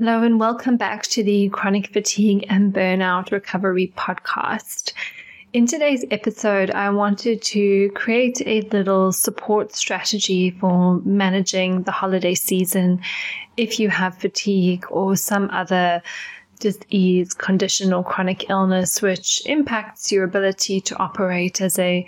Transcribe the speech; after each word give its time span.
Hello, 0.00 0.22
and 0.22 0.40
welcome 0.40 0.78
back 0.78 1.02
to 1.08 1.22
the 1.22 1.50
Chronic 1.50 1.92
Fatigue 1.92 2.46
and 2.48 2.72
Burnout 2.72 3.30
Recovery 3.32 3.92
Podcast. 3.98 4.94
In 5.52 5.66
today's 5.66 6.06
episode, 6.10 6.70
I 6.70 6.88
wanted 6.88 7.42
to 7.42 7.90
create 7.90 8.40
a 8.46 8.62
little 8.72 9.12
support 9.12 9.74
strategy 9.74 10.52
for 10.52 11.02
managing 11.04 11.82
the 11.82 11.92
holiday 11.92 12.34
season 12.34 13.02
if 13.58 13.78
you 13.78 13.90
have 13.90 14.16
fatigue 14.16 14.86
or 14.88 15.16
some 15.16 15.50
other 15.50 16.00
disease, 16.60 17.34
condition, 17.34 17.92
or 17.92 18.02
chronic 18.02 18.48
illness 18.48 19.02
which 19.02 19.42
impacts 19.44 20.10
your 20.10 20.24
ability 20.24 20.80
to 20.80 20.96
operate 20.96 21.60
as 21.60 21.78
a 21.78 22.06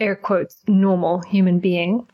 air 0.00 0.16
quotes 0.16 0.56
normal 0.66 1.20
human 1.20 1.58
being. 1.58 2.08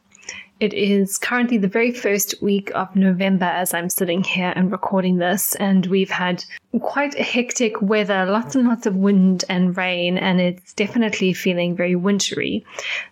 It 0.63 0.75
is 0.75 1.19
currently 1.19 1.59
the 1.59 1.67
very 1.67 1.91
first 1.91 2.41
week 2.41 2.71
of 2.77 2.95
November 2.95 3.47
as 3.47 3.75
I'm 3.75 3.91
sitting 3.91 4.23
here 4.23 4.53
and 4.55 4.71
recording 4.71 5.17
this, 5.17 5.57
and 5.57 5.85
we've 5.87 6.09
had 6.09 6.45
quite 6.79 7.19
hectic 7.19 7.83
weather, 7.83 8.27
lots 8.27 8.55
and 8.55 8.69
lots 8.69 8.87
of 8.87 8.95
wind 8.95 9.45
and 9.49 9.77
rain, 9.77 10.17
and 10.17 10.41
it's 10.41 10.73
definitely 10.75 11.33
feeling 11.33 11.75
very 11.75 11.97
wintry. 11.97 12.65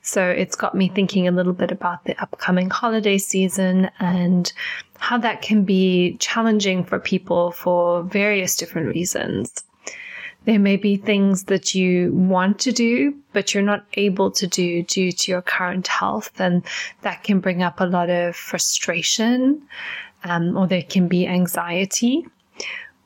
So 0.03 0.29
it's 0.31 0.55
got 0.55 0.77
me 0.77 0.91
thinking 0.91 1.27
a 1.27 1.33
little 1.33 1.53
bit 1.53 1.73
about 1.73 2.05
the 2.05 2.17
upcoming 2.23 2.71
holiday 2.71 3.19
season 3.19 3.91
and 3.99 4.53
how 4.99 5.19
that 5.19 5.43
can 5.43 5.65
be 5.65 6.19
challenging 6.21 6.85
for 6.85 7.01
people 7.01 7.51
for 7.51 8.05
various 8.05 8.55
different 8.55 8.95
reasons. 8.95 9.65
There 10.47 10.59
may 10.59 10.77
be 10.77 10.97
things 10.97 11.45
that 11.45 11.75
you 11.75 12.13
want 12.15 12.59
to 12.61 12.73
do, 12.73 13.15
but 13.33 13.53
you're 13.53 13.63
not 13.63 13.85
able 13.95 14.31
to 14.33 14.47
do 14.47 14.83
due 14.83 15.13
to 15.13 15.31
your 15.31 15.43
current 15.43 15.87
health. 15.87 16.41
And 16.41 16.63
that 17.03 17.23
can 17.25 17.41
bring 17.41 17.63
up 17.63 17.81
a 17.81 17.85
lot 17.85 18.09
of 18.09 18.35
frustration, 18.35 19.63
um, 20.25 20.57
or 20.57 20.67
there 20.67 20.83
can 20.83 21.09
be 21.09 21.27
anxiety. 21.27 22.27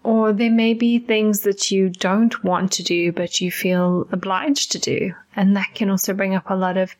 Or 0.04 0.34
there 0.34 0.50
may 0.50 0.74
be 0.74 0.98
things 0.98 1.40
that 1.40 1.70
you 1.70 1.88
don't 1.88 2.44
want 2.44 2.70
to 2.72 2.82
do, 2.82 3.10
but 3.10 3.40
you 3.40 3.50
feel 3.50 4.06
obliged 4.12 4.70
to 4.72 4.78
do. 4.78 5.14
And 5.34 5.56
that 5.56 5.74
can 5.74 5.88
also 5.88 6.12
bring 6.12 6.34
up 6.34 6.50
a 6.50 6.54
lot 6.54 6.76
of 6.76 6.94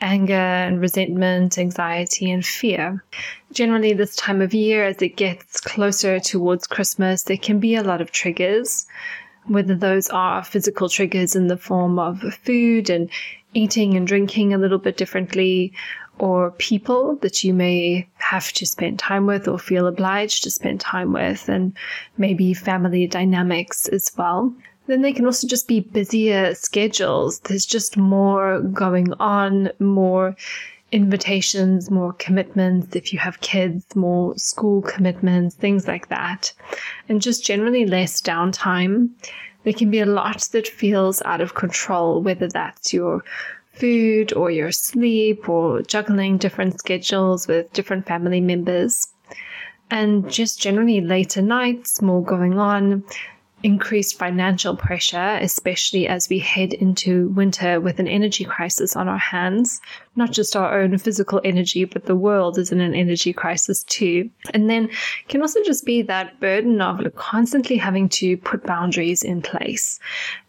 anger 0.00 0.34
and 0.34 0.80
resentment, 0.80 1.56
anxiety, 1.56 2.30
and 2.30 2.44
fear. 2.44 3.04
Generally, 3.52 3.94
this 3.94 4.16
time 4.16 4.42
of 4.42 4.52
year, 4.52 4.84
as 4.84 5.00
it 5.00 5.16
gets 5.16 5.60
closer 5.60 6.18
towards 6.18 6.66
Christmas, 6.66 7.22
there 7.22 7.36
can 7.36 7.60
be 7.60 7.76
a 7.76 7.84
lot 7.84 8.00
of 8.00 8.10
triggers 8.10 8.86
whether 9.48 9.74
those 9.74 10.08
are 10.10 10.44
physical 10.44 10.88
triggers 10.88 11.34
in 11.34 11.48
the 11.48 11.56
form 11.56 11.98
of 11.98 12.20
food 12.44 12.90
and 12.90 13.10
eating 13.54 13.94
and 13.94 14.06
drinking 14.06 14.52
a 14.54 14.58
little 14.58 14.78
bit 14.78 14.96
differently, 14.96 15.72
or 16.18 16.50
people 16.52 17.16
that 17.16 17.44
you 17.44 17.54
may 17.54 18.06
have 18.18 18.52
to 18.52 18.66
spend 18.66 18.98
time 18.98 19.24
with 19.26 19.46
or 19.48 19.58
feel 19.58 19.86
obliged 19.86 20.42
to 20.42 20.50
spend 20.50 20.80
time 20.80 21.12
with, 21.12 21.48
and 21.48 21.72
maybe 22.16 22.52
family 22.54 23.06
dynamics 23.06 23.88
as 23.88 24.10
well. 24.16 24.52
Then 24.86 25.02
they 25.02 25.12
can 25.12 25.26
also 25.26 25.46
just 25.46 25.68
be 25.68 25.80
busier 25.80 26.54
schedules. 26.54 27.40
There's 27.40 27.66
just 27.66 27.96
more 27.96 28.60
going 28.60 29.12
on, 29.14 29.70
more 29.78 30.34
invitations, 30.90 31.90
more 31.90 32.12
commitments, 32.14 32.96
if 32.96 33.12
you 33.12 33.18
have 33.18 33.40
kids, 33.40 33.94
more 33.94 34.36
school 34.38 34.82
commitments, 34.82 35.54
things 35.54 35.86
like 35.86 36.08
that, 36.08 36.52
and 37.08 37.20
just 37.20 37.44
generally 37.44 37.84
less 37.84 38.20
downtime. 38.20 39.10
There 39.64 39.72
can 39.72 39.90
be 39.90 40.00
a 40.00 40.06
lot 40.06 40.48
that 40.52 40.66
feels 40.66 41.20
out 41.22 41.40
of 41.40 41.54
control, 41.54 42.22
whether 42.22 42.48
that's 42.48 42.92
your 42.92 43.22
food 43.72 44.32
or 44.32 44.50
your 44.50 44.72
sleep 44.72 45.48
or 45.48 45.82
juggling 45.82 46.38
different 46.38 46.78
schedules 46.78 47.46
with 47.46 47.72
different 47.72 48.06
family 48.06 48.40
members. 48.40 49.08
And 49.90 50.30
just 50.30 50.60
generally 50.60 51.00
later 51.00 51.42
nights, 51.42 52.02
more 52.02 52.22
going 52.22 52.58
on, 52.58 53.04
increased 53.62 54.18
financial 54.18 54.76
pressure, 54.76 55.38
especially 55.40 56.06
as 56.06 56.28
we 56.28 56.38
head 56.38 56.72
into 56.72 57.28
winter 57.30 57.80
with 57.80 57.98
an 57.98 58.06
energy 58.06 58.44
crisis 58.44 58.94
on 58.94 59.08
our 59.08 59.18
hands. 59.18 59.80
Not 60.16 60.32
just 60.32 60.56
our 60.56 60.80
own 60.80 60.96
physical 60.98 61.40
energy, 61.44 61.84
but 61.84 62.06
the 62.06 62.16
world 62.16 62.58
is 62.58 62.72
in 62.72 62.80
an 62.80 62.94
energy 62.94 63.32
crisis 63.32 63.84
too. 63.84 64.30
And 64.54 64.68
then 64.68 64.90
can 65.28 65.42
also 65.42 65.62
just 65.64 65.84
be 65.84 66.02
that 66.02 66.38
burden 66.40 66.80
of 66.80 67.00
constantly 67.16 67.76
having 67.76 68.08
to 68.10 68.36
put 68.36 68.64
boundaries 68.64 69.22
in 69.22 69.42
place. 69.42 69.98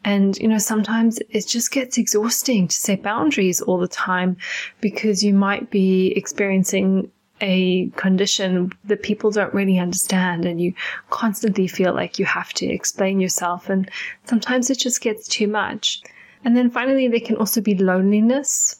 And, 0.03 0.37
you 0.37 0.47
know, 0.47 0.57
sometimes 0.57 1.19
it 1.29 1.47
just 1.47 1.71
gets 1.71 1.97
exhausting 1.97 2.67
to 2.67 2.75
set 2.75 3.03
boundaries 3.03 3.61
all 3.61 3.77
the 3.77 3.87
time 3.87 4.37
because 4.81 5.23
you 5.23 5.33
might 5.33 5.69
be 5.69 6.13
experiencing 6.15 7.11
a 7.41 7.87
condition 7.95 8.71
that 8.85 9.03
people 9.03 9.31
don't 9.31 9.53
really 9.53 9.79
understand 9.79 10.45
and 10.45 10.61
you 10.61 10.73
constantly 11.09 11.67
feel 11.67 11.93
like 11.93 12.19
you 12.19 12.25
have 12.25 12.53
to 12.53 12.65
explain 12.65 13.19
yourself 13.19 13.69
and 13.69 13.89
sometimes 14.25 14.69
it 14.69 14.79
just 14.79 15.01
gets 15.01 15.27
too 15.27 15.47
much. 15.47 16.01
And 16.43 16.55
then 16.55 16.69
finally 16.69 17.07
there 17.07 17.19
can 17.19 17.37
also 17.37 17.61
be 17.61 17.75
loneliness. 17.75 18.77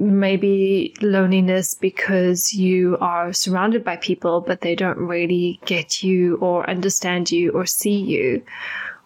Maybe 0.00 0.94
loneliness 1.00 1.74
because 1.74 2.54
you 2.54 2.96
are 3.00 3.32
surrounded 3.32 3.82
by 3.82 3.96
people 3.96 4.40
but 4.40 4.60
they 4.60 4.74
don't 4.74 4.98
really 4.98 5.60
get 5.64 6.02
you 6.02 6.36
or 6.36 6.68
understand 6.70 7.32
you 7.32 7.50
or 7.50 7.66
see 7.66 7.96
you 7.96 8.42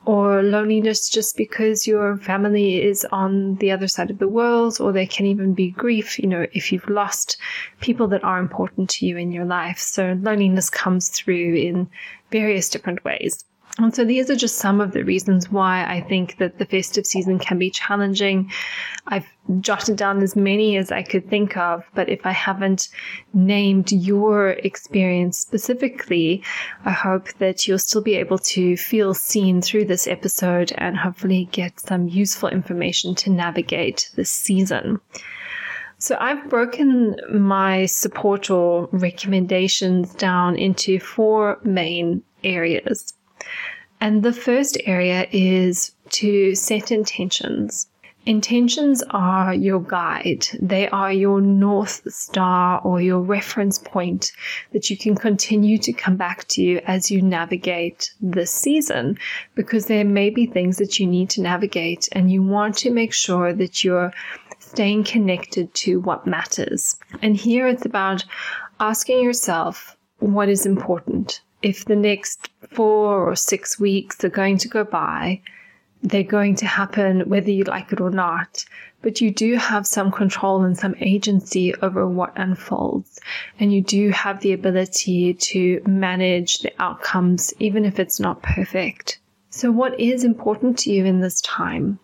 or 0.05 0.43
loneliness 0.43 1.09
just 1.09 1.37
because 1.37 1.87
your 1.87 2.17
family 2.17 2.83
is 2.83 3.07
on 3.13 3.57
the 3.57 3.71
other 3.71 3.89
side 3.89 4.11
of 4.11 4.19
the 4.19 4.29
world, 4.29 4.81
or 4.81 4.93
there 4.93 5.07
can 5.07 5.27
even 5.27 5.55
be 5.55 5.71
grief, 5.71 6.19
you 6.19 6.27
know, 6.27 6.47
if 6.53 6.73
you've 6.73 6.89
lost 6.89 7.37
people 7.81 8.09
that 8.09 8.25
are 8.25 8.39
important 8.39 8.91
to 8.91 9.07
you 9.07 9.17
in 9.17 9.33
your 9.33 9.45
life. 9.45 9.79
So 9.79 10.19
loneliness 10.21 10.71
comes 10.71 11.09
through 11.09 11.55
in 11.55 11.89
various 12.31 12.69
different 12.69 13.05
ways. 13.05 13.45
And 13.79 13.95
so 13.95 14.05
these 14.05 14.29
are 14.29 14.37
just 14.37 14.59
some 14.59 14.83
of 14.83 14.93
the 14.93 15.03
reasons 15.03 15.51
why 15.51 15.85
I 15.87 16.03
think 16.03 16.37
that 16.37 16.59
the 16.59 16.67
festive 16.67 17.07
season 17.07 17.39
can 17.39 17.59
be 17.59 17.71
challenging. 17.71 18.51
I've 19.07 19.27
jotted 19.61 19.97
down 19.97 20.23
as 20.23 20.37
many 20.37 20.77
as 20.77 20.93
I 20.93 21.03
could 21.03 21.31
think 21.31 21.57
of, 21.57 21.83
but 21.95 22.11
if 22.11 22.27
I 22.27 22.33
haven't 22.33 22.91
named 23.33 23.91
your 23.91 24.51
experience 24.51 25.39
specifically, 25.39 26.43
I 26.85 26.91
hope 26.91 27.33
that 27.39 27.67
you'll 27.67 27.79
still 27.79 28.03
be 28.03 28.15
able 28.17 28.39
to 28.39 28.77
feel 28.77 29.15
seen 29.15 29.63
through 29.63 29.87
this 29.87 30.07
episode 30.07 30.73
and 30.77 30.99
hopefully 30.99 31.49
get 31.51 31.81
some 31.81 32.09
useful 32.09 32.51
information 32.51 33.15
to 33.17 33.31
navigate 33.31 34.11
this 34.17 34.31
season. 34.31 35.01
So 35.97 36.19
I've 36.21 36.51
broken 36.51 37.17
my 37.33 37.87
support 37.87 38.51
or 38.51 38.89
recommendations 38.93 40.13
down 40.15 40.57
into 40.57 41.01
four 41.01 41.59
main 41.65 42.23
areas. 42.45 43.15
And 44.01 44.23
the 44.23 44.33
first 44.33 44.79
area 44.85 45.29
is 45.31 45.93
to 46.11 46.55
set 46.55 46.91
intentions. 46.91 47.87
Intentions 48.25 49.03
are 49.11 49.53
your 49.53 49.81
guide. 49.81 50.47
They 50.61 50.89
are 50.91 51.13
your 51.13 51.41
North 51.41 52.03
Star 52.13 52.81
or 52.83 53.01
your 53.01 53.21
reference 53.21 53.79
point 53.79 54.31
that 54.73 54.91
you 54.91 54.97
can 54.97 55.17
continue 55.17 55.77
to 55.79 55.93
come 55.93 56.17
back 56.17 56.47
to 56.49 56.81
as 56.85 57.11
you 57.11 57.21
navigate 57.21 58.13
this 58.21 58.53
season 58.53 59.19
because 59.57 59.87
there 59.87 60.05
may 60.05 60.31
be 60.31 60.47
things 60.47 60.77
that 60.79 61.01
you 61.01 61.07
need 61.07 61.31
to 61.31 61.43
navigate 61.43 62.09
and 62.13 62.31
you 62.31 62.45
want 62.45 62.77
to 62.79 62.91
make 62.91 63.13
sure 63.13 63.53
that 63.53 63.83
you're 63.83 64.13
staying 64.61 65.03
connected 65.03 65.75
to 65.75 66.01
what 66.01 66.25
matters. 66.25 66.97
And 67.23 67.37
here 67.37 67.67
it's 67.67 67.85
about 67.85 68.25
asking 68.79 69.21
yourself 69.23 69.97
what 70.21 70.49
is 70.49 70.65
important 70.65 71.41
if 71.63 71.85
the 71.85 71.97
next 71.97 72.49
four 72.71 73.29
or 73.29 73.37
six 73.37 73.79
weeks 73.79 74.23
are 74.25 74.29
going 74.29 74.59
to 74.59 74.69
go 74.69 74.85
by, 74.85 75.41
they're 76.03 76.23
going 76.23 76.57
to 76.57 76.67
happen 76.67 77.29
whether 77.29 77.51
you 77.51 77.65
like 77.65 77.93
it 77.93 78.01
or 78.01 78.11
not. 78.11 78.65
But 79.03 79.21
you 79.21 79.33
do 79.33 79.57
have 79.57 79.87
some 79.87 80.13
control 80.13 80.63
and 80.63 80.79
some 80.79 80.95
agency 81.01 81.75
over 81.77 82.07
what 82.07 82.33
unfolds. 82.37 83.21
And 83.59 83.73
you 83.73 83.83
do 83.83 84.11
have 84.11 84.41
the 84.41 84.53
ability 84.53 85.35
to 85.35 85.83
manage 85.87 86.61
the 86.61 86.73
outcomes, 86.79 87.53
even 87.59 87.85
if 87.85 87.99
it's 87.99 88.21
not 88.21 88.43
perfect. 88.43 89.19
So, 89.51 89.71
what 89.71 89.99
is 89.99 90.25
important 90.25 90.79
to 90.81 90.93
you 90.93 91.05
in 91.05 91.21
this 91.21 91.41
time? 91.41 91.99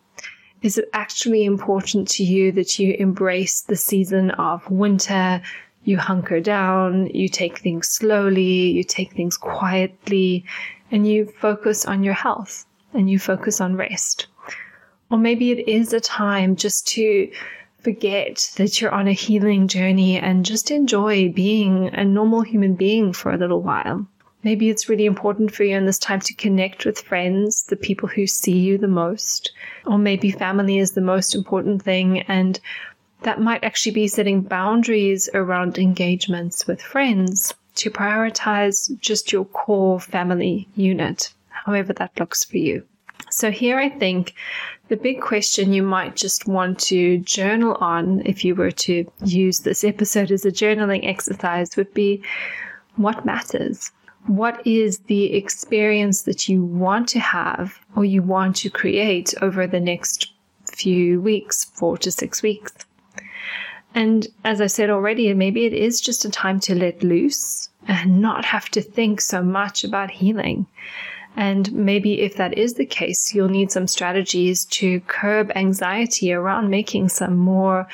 Is 0.61 0.77
it 0.77 0.91
actually 0.93 1.45
important 1.45 2.09
to 2.09 2.25
you 2.25 2.51
that 2.53 2.81
you 2.81 2.95
embrace 2.99 3.61
the 3.61 3.77
season 3.77 4.33
of 4.33 4.69
winter, 4.69 5.41
you 5.89 5.97
hunker 5.97 6.39
down, 6.39 7.07
you 7.15 7.31
take 7.31 7.59
things 7.59 7.89
slowly, 7.89 8.71
you 8.71 8.85
take 8.85 9.15
things 9.15 9.39
quietly, 9.39 10.45
and 10.91 11.09
you 11.09 11.25
focus 11.41 11.87
on 11.87 12.05
your 12.05 12.13
health 12.13 12.67
and 12.93 13.09
you 13.09 13.19
focus 13.19 13.59
on 13.59 13.75
rest. 13.75 14.27
Or 15.11 15.17
maybe 15.17 15.51
it 15.51 15.67
is 15.67 15.95
a 15.95 16.01
time 16.01 16.57
just 16.57 16.87
to 16.89 17.31
forget 17.81 18.53
that 18.57 18.79
you're 18.79 18.93
on 18.93 19.09
a 19.09 19.13
healing 19.13 19.67
journey 19.67 20.19
and 20.19 20.45
just 20.45 20.71
enjoy 20.71 21.33
being 21.33 21.89
a 21.95 22.05
normal 22.05 22.43
human 22.43 22.75
being 22.75 23.15
for 23.15 23.33
a 23.33 23.39
little 23.39 23.63
while. 23.63 24.07
Maybe 24.45 24.69
it's 24.69 24.91
really 24.91 25.07
important 25.07 25.55
for 25.55 25.65
you 25.65 25.75
in 25.75 25.87
this 25.87 25.99
time 25.99 26.21
to 26.21 26.35
connect 26.35 26.85
with 26.85 27.01
friends, 27.01 27.63
the 27.63 27.77
people 27.77 28.11
who 28.11 28.27
see 28.27 28.59
you 28.59 28.77
the 28.77 28.89
most. 28.89 29.53
Or 29.87 29.97
maybe 29.97 30.31
family 30.31 30.79
is 30.79 30.93
the 30.93 31.01
most 31.01 31.35
important 31.35 31.83
thing 31.83 32.21
and 32.29 32.61
that 33.23 33.41
might 33.41 33.65
actually 33.65 33.93
be 33.93 34.09
setting 34.09 34.43
boundaries 34.43 35.29
around 35.35 35.79
engagements 35.79 36.67
with 36.67 36.81
friends 36.81 37.55
to 37.75 37.91
prioritize 37.91 38.91
just 39.01 39.33
your 39.33 39.45
core 39.45 40.01
family 40.01 40.69
unit, 40.75 41.33
however 41.49 41.93
that 41.93 42.19
looks 42.19 42.45
for 42.45 42.59
you. 42.59 42.85
So, 43.31 43.51
here 43.51 43.79
I 43.79 43.89
think 43.89 44.35
the 44.89 44.97
big 44.97 45.21
question 45.21 45.73
you 45.73 45.83
might 45.83 46.17
just 46.17 46.49
want 46.49 46.79
to 46.81 47.19
journal 47.19 47.75
on 47.75 48.23
if 48.25 48.45
you 48.45 48.55
were 48.55 48.71
to 48.71 49.11
use 49.25 49.61
this 49.61 49.85
episode 49.85 50.31
as 50.31 50.47
a 50.47 50.51
journaling 50.51 51.07
exercise 51.07 51.77
would 51.77 51.93
be 51.93 52.23
what 52.97 53.27
matters? 53.27 53.91
What 54.27 54.67
is 54.67 54.99
the 55.01 55.35
experience 55.35 56.23
that 56.23 56.49
you 56.49 56.65
want 56.65 57.09
to 57.11 57.21
have 57.21 57.79
or 57.95 58.05
you 58.05 58.23
want 58.23 58.57
to 58.57 58.71
create 58.71 59.35
over 59.41 59.67
the 59.67 59.81
next 59.81 60.33
few 60.67 61.21
weeks, 61.21 61.65
four 61.65 61.99
to 61.99 62.11
six 62.11 62.43
weeks? 62.43 62.73
And 63.95 64.27
as 64.45 64.61
I 64.61 64.67
said 64.67 64.91
already, 64.91 65.33
maybe 65.35 65.65
it 65.65 65.73
is 65.73 66.01
just 66.01 66.25
a 66.25 66.31
time 66.31 66.61
to 66.61 66.75
let 66.75 67.03
loose 67.03 67.69
and 67.87 68.21
not 68.21 68.45
have 68.45 68.69
to 68.71 68.83
think 68.83 69.21
so 69.21 69.43
much 69.43 69.83
about 69.83 70.11
healing. 70.11 70.67
And 71.37 71.73
maybe 71.73 72.21
if 72.21 72.37
that 72.37 72.59
is 72.59 72.75
the 72.75 72.87
case, 72.87 73.35
you'll 73.35 73.49
need 73.49 73.71
some 73.71 73.87
strategies 73.87 74.65
to 74.67 75.01
curb 75.01 75.53
anxiety 75.55 76.33
around 76.33 76.69
making 76.69 77.09
some 77.11 77.37
more, 77.37 77.87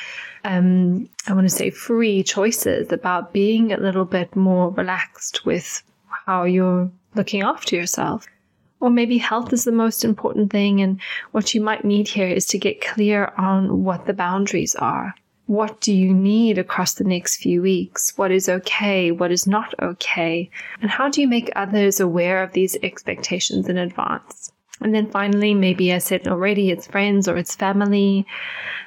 um, 0.45 1.09
I 1.27 1.35
want 1.35 1.49
to 1.49 1.55
say, 1.55 1.71
free 1.71 2.23
choices 2.23 2.91
about 2.91 3.33
being 3.33 3.73
a 3.73 3.77
little 3.77 4.07
bit 4.07 4.35
more 4.35 4.71
relaxed 4.71 5.45
with 5.45 5.83
how 6.27 6.45
you're 6.45 6.91
looking 7.15 7.43
after 7.43 7.77
yourself. 7.77 8.27
Or 8.81 8.91
maybe 8.91 9.19
health 9.19 9.53
is 9.53 9.65
the 9.65 9.73
most 9.73 10.05
important 10.05 10.51
thing, 10.51 10.81
and 10.81 11.01
what 11.33 11.55
you 11.55 11.61
might 11.61 11.85
need 11.85 12.09
here 12.09 12.29
is 12.29 12.47
to 12.47 12.59
get 12.59 12.81
clear 12.81 13.33
on 13.37 13.85
what 13.85 14.07
the 14.07 14.13
boundaries 14.15 14.75
are. 14.75 15.15
What 15.47 15.81
do 15.81 15.93
you 15.93 16.13
need 16.15 16.57
across 16.57 16.95
the 16.95 17.05
next 17.05 17.37
few 17.37 17.61
weeks? 17.61 18.17
What 18.17 18.31
is 18.31 18.49
okay? 18.49 19.11
What 19.11 19.31
is 19.31 19.47
not 19.47 19.75
okay? 19.81 20.51
And 20.81 20.91
how 20.91 21.11
do 21.11 21.21
you 21.21 21.29
make 21.29 21.51
others 21.55 22.01
aware 22.01 22.43
of 22.43 22.53
these 22.53 22.77
expectations 22.83 23.69
in 23.69 23.77
advance? 23.77 24.51
And 24.81 24.95
then 24.95 25.11
finally, 25.11 25.55
maybe 25.55 25.93
I 25.93 25.99
said 25.99 26.27
already, 26.27 26.71
it's 26.71 26.87
friends 26.87 27.29
or 27.29 27.37
it's 27.37 27.55
family. 27.55 28.27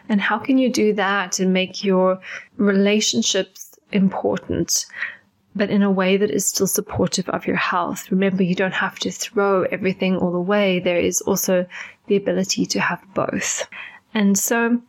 And 0.09 0.19
how 0.19 0.39
can 0.39 0.57
you 0.57 0.71
do 0.71 0.93
that 0.93 1.39
and 1.39 1.53
make 1.53 1.83
your 1.83 2.19
relationships 2.57 3.77
important, 3.91 4.85
but 5.55 5.69
in 5.69 5.83
a 5.83 5.91
way 5.91 6.17
that 6.17 6.31
is 6.31 6.47
still 6.47 6.67
supportive 6.67 7.29
of 7.29 7.45
your 7.45 7.55
health? 7.55 8.09
Remember, 8.11 8.43
you 8.43 8.55
don't 8.55 8.73
have 8.73 8.97
to 8.99 9.11
throw 9.11 9.63
everything 9.63 10.17
all 10.17 10.35
away. 10.35 10.79
There 10.79 10.97
is 10.97 11.21
also 11.21 11.67
the 12.07 12.15
ability 12.15 12.65
to 12.65 12.79
have 12.79 13.01
both. 13.13 13.67
And 14.13 14.37
so 14.37 14.81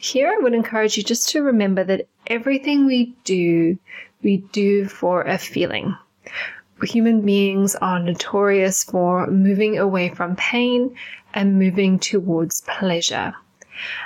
here, 0.00 0.28
I 0.28 0.40
would 0.40 0.54
encourage 0.54 0.96
you 0.96 1.02
just 1.02 1.28
to 1.30 1.42
remember 1.42 1.82
that 1.82 2.06
everything 2.28 2.86
we 2.86 3.16
do, 3.24 3.76
we 4.22 4.36
do 4.52 4.86
for 4.86 5.22
a 5.22 5.36
feeling. 5.36 5.96
Human 6.84 7.22
beings 7.22 7.74
are 7.74 7.98
notorious 7.98 8.84
for 8.84 9.26
moving 9.26 9.76
away 9.76 10.10
from 10.10 10.36
pain 10.36 10.94
and 11.34 11.58
moving 11.58 11.98
towards 11.98 12.60
pleasure. 12.60 13.34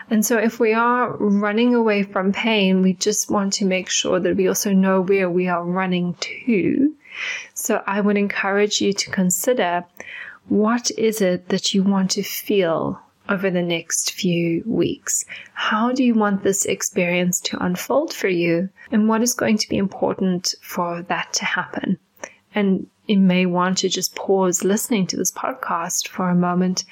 And 0.08 0.24
so, 0.24 0.38
if 0.38 0.58
we 0.58 0.72
are 0.72 1.14
running 1.14 1.74
away 1.74 2.04
from 2.04 2.32
pain, 2.32 2.80
we 2.80 2.94
just 2.94 3.30
want 3.30 3.52
to 3.54 3.66
make 3.66 3.90
sure 3.90 4.18
that 4.18 4.36
we 4.36 4.48
also 4.48 4.72
know 4.72 5.02
where 5.02 5.28
we 5.28 5.48
are 5.48 5.62
running 5.62 6.14
to. 6.20 6.94
So, 7.52 7.82
I 7.86 8.00
would 8.00 8.16
encourage 8.16 8.80
you 8.80 8.94
to 8.94 9.10
consider 9.10 9.84
what 10.48 10.90
is 10.92 11.20
it 11.20 11.50
that 11.50 11.74
you 11.74 11.82
want 11.82 12.12
to 12.12 12.22
feel 12.22 13.01
over 13.28 13.50
the 13.50 13.62
next 13.62 14.12
few 14.12 14.62
weeks? 14.66 15.24
How 15.54 15.92
do 15.92 16.04
you 16.04 16.14
want 16.14 16.42
this 16.42 16.64
experience 16.64 17.40
to 17.42 17.64
unfold 17.64 18.12
for 18.12 18.28
you? 18.28 18.68
And 18.90 19.08
what 19.08 19.22
is 19.22 19.34
going 19.34 19.58
to 19.58 19.68
be 19.68 19.76
important 19.76 20.54
for 20.62 21.02
that 21.02 21.32
to 21.34 21.44
happen? 21.44 21.98
And 22.54 22.86
you 23.06 23.18
may 23.18 23.46
want 23.46 23.78
to 23.78 23.88
just 23.88 24.14
pause 24.14 24.64
listening 24.64 25.06
to 25.08 25.16
this 25.16 25.32
podcast 25.32 26.08
for 26.08 26.28
a 26.28 26.34
moment, 26.34 26.84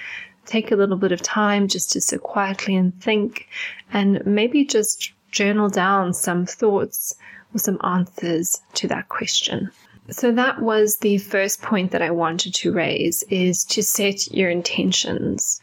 take 0.47 0.73
a 0.73 0.77
little 0.77 0.97
bit 0.97 1.13
of 1.13 1.23
time 1.23 1.69
just 1.69 1.93
to 1.93 2.01
sit 2.01 2.23
quietly 2.23 2.75
and 2.77 2.99
think, 3.03 3.49
and 3.93 4.25
maybe 4.27 4.65
just 4.65 5.13
journal 5.31 5.69
down 5.69 6.13
some 6.13 6.47
thoughts 6.47 7.15
or 7.55 7.59
some 7.59 7.79
answers 7.85 8.61
to 8.75 8.89
that 8.89 9.09
question. 9.09 9.71
So 10.11 10.33
that 10.33 10.61
was 10.61 10.97
the 10.97 11.19
first 11.19 11.63
point 11.63 11.93
that 11.93 12.03
I 12.03 12.11
wanted 12.11 12.55
to 12.55 12.73
raise 12.73 13.23
is 13.25 13.65
to 13.67 13.83
set 13.83 14.33
your 14.33 14.51
intentions 14.51 15.61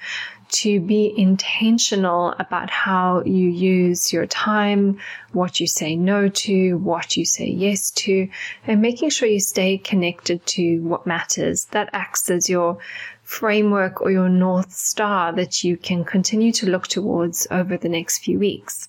to 0.50 0.80
be 0.80 1.14
intentional 1.18 2.34
about 2.40 2.70
how 2.70 3.24
you 3.24 3.50
use 3.50 4.14
your 4.14 4.26
time, 4.26 5.00
what 5.34 5.60
you 5.60 5.68
say 5.68 5.96
no 5.96 6.30
to, 6.30 6.78
what 6.78 7.18
you 7.18 7.26
say 7.26 7.48
yes 7.48 7.92
to, 7.92 8.30
and 8.66 8.82
making 8.82 9.10
sure 9.10 9.28
you 9.28 9.40
stay 9.40 9.78
connected 9.78 10.46
to 10.48 10.80
what 10.82 11.06
matters. 11.06 11.66
That 11.72 11.90
acts 11.94 12.30
as 12.30 12.50
your 12.50 12.78
framework 13.24 14.02
or 14.02 14.10
your 14.10 14.30
North 14.30 14.72
Star 14.72 15.34
that 15.34 15.64
you 15.64 15.76
can 15.76 16.06
continue 16.06 16.52
to 16.54 16.70
look 16.70 16.88
towards 16.88 17.46
over 17.52 17.76
the 17.76 17.90
next 17.90 18.20
few 18.20 18.40
weeks. 18.40 18.88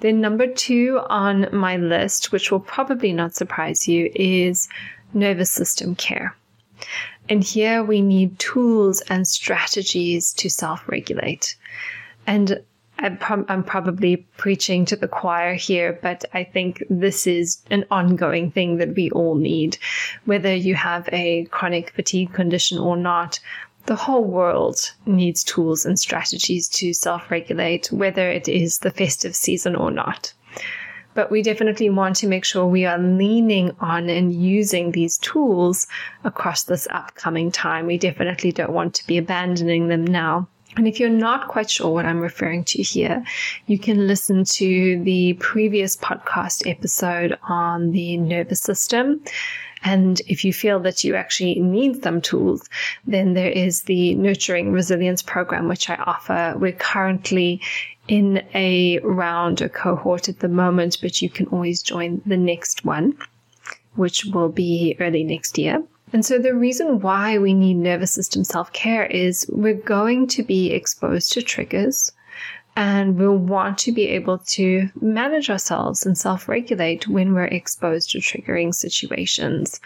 Then, 0.00 0.20
number 0.20 0.46
two 0.46 1.00
on 1.08 1.48
my 1.52 1.76
list, 1.76 2.32
which 2.32 2.50
will 2.50 2.60
probably 2.60 3.12
not 3.12 3.34
surprise 3.34 3.86
you, 3.86 4.10
is 4.14 4.68
nervous 5.12 5.50
system 5.50 5.94
care. 5.94 6.34
And 7.28 7.42
here 7.42 7.82
we 7.82 8.02
need 8.02 8.38
tools 8.38 9.00
and 9.02 9.26
strategies 9.26 10.32
to 10.34 10.50
self 10.50 10.86
regulate. 10.86 11.56
And 12.26 12.62
I'm, 12.98 13.18
I'm, 13.48 13.64
probably 13.64 14.16
preaching 14.36 14.84
to 14.86 14.96
the 14.96 15.08
choir 15.08 15.54
here, 15.54 15.98
but 16.00 16.24
I 16.32 16.44
think 16.44 16.82
this 16.88 17.26
is 17.26 17.60
an 17.70 17.84
ongoing 17.90 18.50
thing 18.50 18.76
that 18.78 18.94
we 18.94 19.10
all 19.10 19.34
need. 19.34 19.78
Whether 20.26 20.54
you 20.54 20.74
have 20.76 21.08
a 21.12 21.46
chronic 21.46 21.90
fatigue 21.90 22.32
condition 22.32 22.78
or 22.78 22.96
not, 22.96 23.40
the 23.86 23.96
whole 23.96 24.24
world 24.24 24.92
needs 25.04 25.42
tools 25.42 25.84
and 25.84 25.98
strategies 25.98 26.68
to 26.68 26.94
self 26.94 27.30
regulate, 27.30 27.90
whether 27.90 28.30
it 28.30 28.48
is 28.48 28.78
the 28.78 28.90
festive 28.90 29.34
season 29.34 29.74
or 29.74 29.90
not 29.90 30.32
but 31.14 31.30
we 31.30 31.42
definitely 31.42 31.90
want 31.90 32.16
to 32.16 32.26
make 32.26 32.44
sure 32.44 32.66
we 32.66 32.84
are 32.84 32.98
leaning 32.98 33.74
on 33.80 34.08
and 34.08 34.32
using 34.32 34.92
these 34.92 35.18
tools 35.18 35.86
across 36.24 36.64
this 36.64 36.86
upcoming 36.90 37.50
time. 37.50 37.86
We 37.86 37.98
definitely 37.98 38.52
don't 38.52 38.72
want 38.72 38.94
to 38.94 39.06
be 39.06 39.18
abandoning 39.18 39.88
them 39.88 40.04
now. 40.04 40.48
And 40.76 40.88
if 40.88 40.98
you're 40.98 41.08
not 41.08 41.48
quite 41.48 41.70
sure 41.70 41.92
what 41.92 42.04
I'm 42.04 42.20
referring 42.20 42.64
to 42.64 42.82
here, 42.82 43.24
you 43.66 43.78
can 43.78 44.08
listen 44.08 44.44
to 44.44 45.00
the 45.04 45.34
previous 45.34 45.96
podcast 45.96 46.68
episode 46.68 47.38
on 47.44 47.92
the 47.92 48.16
nervous 48.16 48.60
system. 48.60 49.22
And 49.84 50.20
if 50.26 50.44
you 50.44 50.52
feel 50.52 50.80
that 50.80 51.04
you 51.04 51.14
actually 51.14 51.60
need 51.60 52.02
some 52.02 52.22
tools, 52.22 52.68
then 53.06 53.34
there 53.34 53.50
is 53.50 53.82
the 53.82 54.14
Nurturing 54.14 54.72
Resilience 54.72 55.22
program, 55.22 55.68
which 55.68 55.90
I 55.90 55.96
offer. 55.96 56.54
We're 56.56 56.72
currently 56.72 57.60
in 58.08 58.42
a 58.54 58.98
round, 59.00 59.60
a 59.60 59.68
cohort 59.68 60.28
at 60.28 60.40
the 60.40 60.48
moment, 60.48 60.98
but 61.02 61.20
you 61.20 61.28
can 61.28 61.46
always 61.46 61.82
join 61.82 62.22
the 62.24 62.36
next 62.36 62.84
one, 62.84 63.14
which 63.94 64.24
will 64.24 64.48
be 64.48 64.96
early 65.00 65.22
next 65.22 65.58
year. 65.58 65.82
And 66.14 66.24
so 66.24 66.38
the 66.38 66.54
reason 66.54 67.00
why 67.00 67.38
we 67.38 67.52
need 67.52 67.74
nervous 67.74 68.12
system 68.12 68.44
self 68.44 68.72
care 68.72 69.04
is 69.04 69.46
we're 69.50 69.74
going 69.74 70.28
to 70.28 70.42
be 70.42 70.72
exposed 70.72 71.32
to 71.32 71.42
triggers 71.42 72.12
and 72.76 73.16
we'll 73.16 73.36
want 73.36 73.78
to 73.78 73.92
be 73.92 74.08
able 74.08 74.38
to 74.38 74.88
manage 75.00 75.48
ourselves 75.50 76.04
and 76.04 76.18
self 76.18 76.48
regulate 76.48 77.08
when 77.08 77.34
we're 77.34 77.44
exposed 77.44 78.10
to 78.10 78.18
triggering 78.18 78.74
situations, 78.74 79.80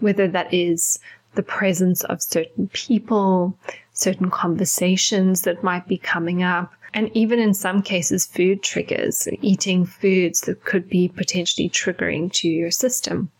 whether 0.00 0.26
that 0.28 0.52
is 0.52 0.98
the 1.34 1.42
presence 1.42 2.04
of 2.04 2.22
certain 2.22 2.68
people, 2.72 3.56
certain 3.92 4.30
conversations 4.30 5.42
that 5.42 5.62
might 5.62 5.86
be 5.86 5.96
coming 5.96 6.42
up, 6.42 6.72
and 6.94 7.10
even 7.16 7.38
in 7.38 7.54
some 7.54 7.80
cases, 7.82 8.26
food 8.26 8.62
triggers, 8.62 9.26
eating 9.40 9.86
foods 9.86 10.42
that 10.42 10.64
could 10.64 10.88
be 10.88 11.08
potentially 11.08 11.70
triggering 11.70 12.30
to 12.32 12.48
your 12.48 12.70
system. 12.70 13.30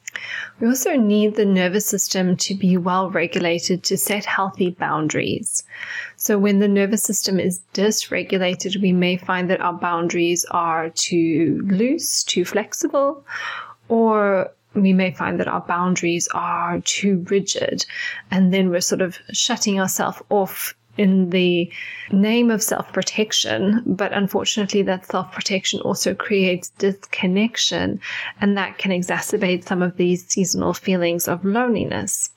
We 0.60 0.68
also 0.68 0.96
need 0.96 1.34
the 1.34 1.44
nervous 1.44 1.86
system 1.86 2.36
to 2.36 2.54
be 2.54 2.76
well 2.76 3.10
regulated 3.10 3.82
to 3.84 3.96
set 3.96 4.24
healthy 4.24 4.70
boundaries. 4.70 5.64
So, 6.16 6.38
when 6.38 6.58
the 6.58 6.68
nervous 6.68 7.02
system 7.02 7.40
is 7.40 7.60
dysregulated, 7.74 8.80
we 8.80 8.92
may 8.92 9.16
find 9.16 9.50
that 9.50 9.60
our 9.60 9.72
boundaries 9.72 10.44
are 10.50 10.90
too 10.90 11.62
loose, 11.64 12.22
too 12.22 12.44
flexible, 12.44 13.24
or 13.88 14.52
we 14.74 14.92
may 14.92 15.10
find 15.10 15.38
that 15.40 15.48
our 15.48 15.60
boundaries 15.60 16.28
are 16.32 16.80
too 16.80 17.24
rigid, 17.28 17.84
and 18.30 18.52
then 18.52 18.70
we're 18.70 18.80
sort 18.80 19.02
of 19.02 19.18
shutting 19.32 19.80
ourselves 19.80 20.22
off 20.30 20.74
in 20.98 21.30
the 21.30 21.70
name 22.10 22.50
of 22.50 22.62
self 22.62 22.92
protection, 22.92 23.82
but 23.86 24.12
unfortunately, 24.12 24.82
that 24.82 25.06
self 25.06 25.32
protection 25.32 25.80
also 25.80 26.14
creates 26.14 26.70
disconnection, 26.70 28.00
and 28.40 28.56
that 28.56 28.78
can 28.78 28.90
exacerbate 28.90 29.64
some 29.64 29.82
of 29.82 29.96
these 29.96 30.26
seasonal 30.26 30.74
feelings 30.74 31.28
of 31.28 31.44
loneliness. 31.44 32.30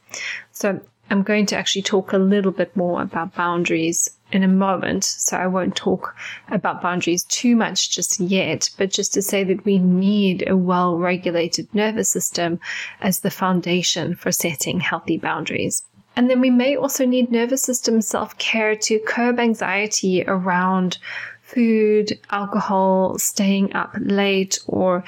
So, 0.52 0.80
I'm 1.10 1.22
going 1.22 1.46
to 1.48 1.58
actually 1.58 1.84
talk 1.84 2.14
a 2.14 2.18
little 2.18 2.52
bit 2.52 2.76
more 2.76 3.02
about 3.02 3.36
boundaries 3.36 4.10
in 4.32 4.44
a 4.44 4.48
moment. 4.48 5.04
So 5.04 5.38
I 5.38 5.48
won't 5.48 5.76
talk 5.76 6.16
about 6.50 6.82
boundaries 6.82 7.24
too 7.24 7.56
much 7.56 7.92
just 7.92 8.20
yet, 8.20 8.70
but 8.78 8.90
just 8.90 9.14
to 9.14 9.22
say 9.22 9.44
that 9.44 9.66
we 9.66 9.78
need 9.78 10.48
a 10.48 10.58
well 10.58 10.98
regulated 10.98 11.68
nervous 11.74 12.10
system 12.10 12.60
as 13.02 13.20
the 13.20 13.30
foundation 13.30 14.16
for 14.16 14.32
setting 14.32 14.80
healthy 14.80 15.18
boundaries. 15.18 15.84
And 16.16 16.30
then 16.30 16.40
we 16.40 16.50
may 16.50 16.76
also 16.76 17.06
need 17.06 17.32
nervous 17.32 17.62
system 17.62 18.02
self 18.02 18.38
care 18.38 18.76
to 18.76 19.00
curb 19.00 19.40
anxiety 19.40 20.24
around 20.26 20.98
food, 21.42 22.18
alcohol, 22.32 23.18
staying 23.20 23.74
up 23.74 23.96
late, 24.00 24.60
or 24.68 25.04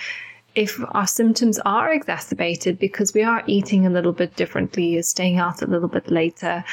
if 0.58 0.84
our 0.96 1.06
symptoms 1.06 1.60
are 1.60 1.94
exacerbated 1.94 2.80
because 2.80 3.14
we 3.14 3.22
are 3.22 3.44
eating 3.46 3.86
a 3.86 3.92
little 3.92 4.12
bit 4.12 4.36
differently, 4.36 4.98
or 4.98 5.04
staying 5.04 5.38
out 5.38 5.62
a 5.62 5.68
little 5.68 5.88
bit 5.88 6.10
later, 6.10 6.64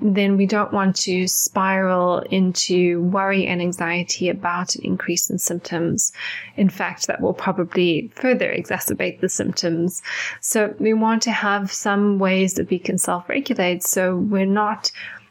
then 0.00 0.38
we 0.38 0.46
don't 0.46 0.72
want 0.72 0.96
to 0.96 1.28
spiral 1.28 2.20
into 2.30 3.02
worry 3.02 3.46
and 3.46 3.60
anxiety 3.60 4.30
about 4.30 4.74
an 4.74 4.84
increase 4.84 5.28
in 5.28 5.38
symptoms. 5.38 6.12
In 6.56 6.70
fact, 6.70 7.06
that 7.08 7.20
will 7.20 7.34
probably 7.34 8.10
further 8.14 8.50
exacerbate 8.50 9.20
the 9.20 9.28
symptoms. 9.28 10.02
So 10.40 10.74
we 10.78 10.94
want 10.94 11.22
to 11.24 11.32
have 11.32 11.70
some 11.70 12.18
ways 12.18 12.54
that 12.54 12.70
we 12.70 12.78
can 12.78 12.96
self 12.96 13.28
regulate 13.28 13.82
so 13.82 14.16
we're 14.16 14.46
not 14.46 14.90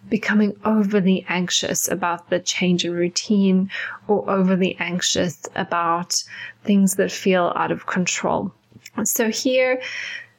becoming 0.09 0.55
overly 0.65 1.25
anxious 1.29 1.87
about 1.87 2.29
the 2.29 2.39
change 2.39 2.85
in 2.85 2.93
routine 2.93 3.69
or 4.07 4.29
overly 4.29 4.75
anxious 4.79 5.41
about 5.55 6.23
things 6.63 6.95
that 6.95 7.11
feel 7.11 7.53
out 7.55 7.71
of 7.71 7.87
control. 7.87 8.51
So, 9.03 9.29
here, 9.29 9.81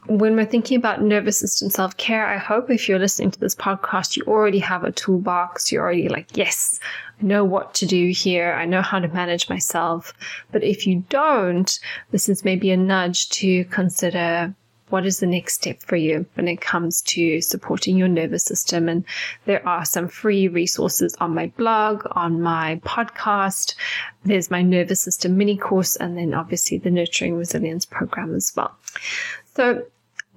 when 0.09 0.37
we're 0.37 0.47
thinking 0.47 0.79
about 0.79 1.03
nervous 1.03 1.39
system 1.39 1.69
self 1.69 1.97
care, 1.97 2.27
I 2.27 2.39
hope 2.39 2.71
if 2.71 2.89
you're 2.89 2.99
listening 2.99 3.31
to 3.33 3.41
this 3.41 3.55
podcast, 3.55 4.17
you 4.17 4.23
already 4.25 4.61
have 4.61 4.85
a 4.85 4.93
toolbox. 4.93 5.71
You're 5.71 5.83
already 5.83 6.09
like, 6.09 6.37
yes, 6.37 6.79
I 7.21 7.25
know 7.25 7.45
what 7.45 7.75
to 7.75 7.87
do 7.87 8.11
here. 8.11 8.53
I 8.53 8.65
know 8.65 8.83
how 8.83 8.99
to 8.99 9.09
manage 9.09 9.49
myself. 9.49 10.13
But 10.53 10.63
if 10.63 10.87
you 10.87 11.05
don't, 11.09 11.79
this 12.13 12.29
is 12.29 12.45
maybe 12.45 12.71
a 12.71 12.77
nudge 12.77 13.29
to 13.31 13.65
consider 13.67 14.55
what 14.90 15.07
is 15.07 15.21
the 15.21 15.26
next 15.26 15.55
step 15.55 15.81
for 15.81 15.97
you 15.97 16.26
when 16.35 16.49
it 16.49 16.61
comes 16.61 17.02
to 17.02 17.40
supporting 17.40 17.97
your 17.97 18.09
nervous 18.09 18.45
system. 18.45 18.88
And 18.88 19.05
there 19.45 19.66
are 19.66 19.85
some 19.85 20.09
free 20.09 20.49
resources 20.49 21.14
on 21.21 21.35
my 21.35 21.49
blog, 21.57 22.07
on 22.12 22.40
my 22.40 22.81
podcast. 22.85 23.75
There's 24.25 24.50
my 24.50 24.62
nervous 24.62 25.00
system 25.00 25.37
mini 25.37 25.57
course, 25.57 25.97
and 25.97 26.16
then 26.16 26.35
obviously 26.35 26.78
the 26.78 26.90
nurturing 26.90 27.37
resilience 27.37 27.85
program 27.85 28.35
as 28.35 28.52
well. 28.57 28.76
So 29.55 29.87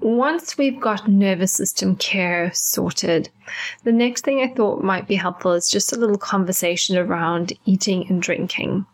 once 0.02 0.58
we've 0.58 0.80
got 0.80 1.08
nervous 1.08 1.52
system 1.52 1.96
care 1.98 2.52
sorted, 2.54 3.30
the 3.84 3.92
next 3.92 4.24
thing 4.24 4.40
I 4.42 4.54
thought 4.54 4.82
might 4.82 5.08
be 5.08 5.16
helpful 5.16 5.52
is 5.54 5.70
just 5.70 5.92
a 5.92 6.00
little 6.00 6.18
conversation 6.18 6.98
around 6.98 7.54
eating 7.66 8.08
and 8.08 8.22
drinking. 8.22 8.86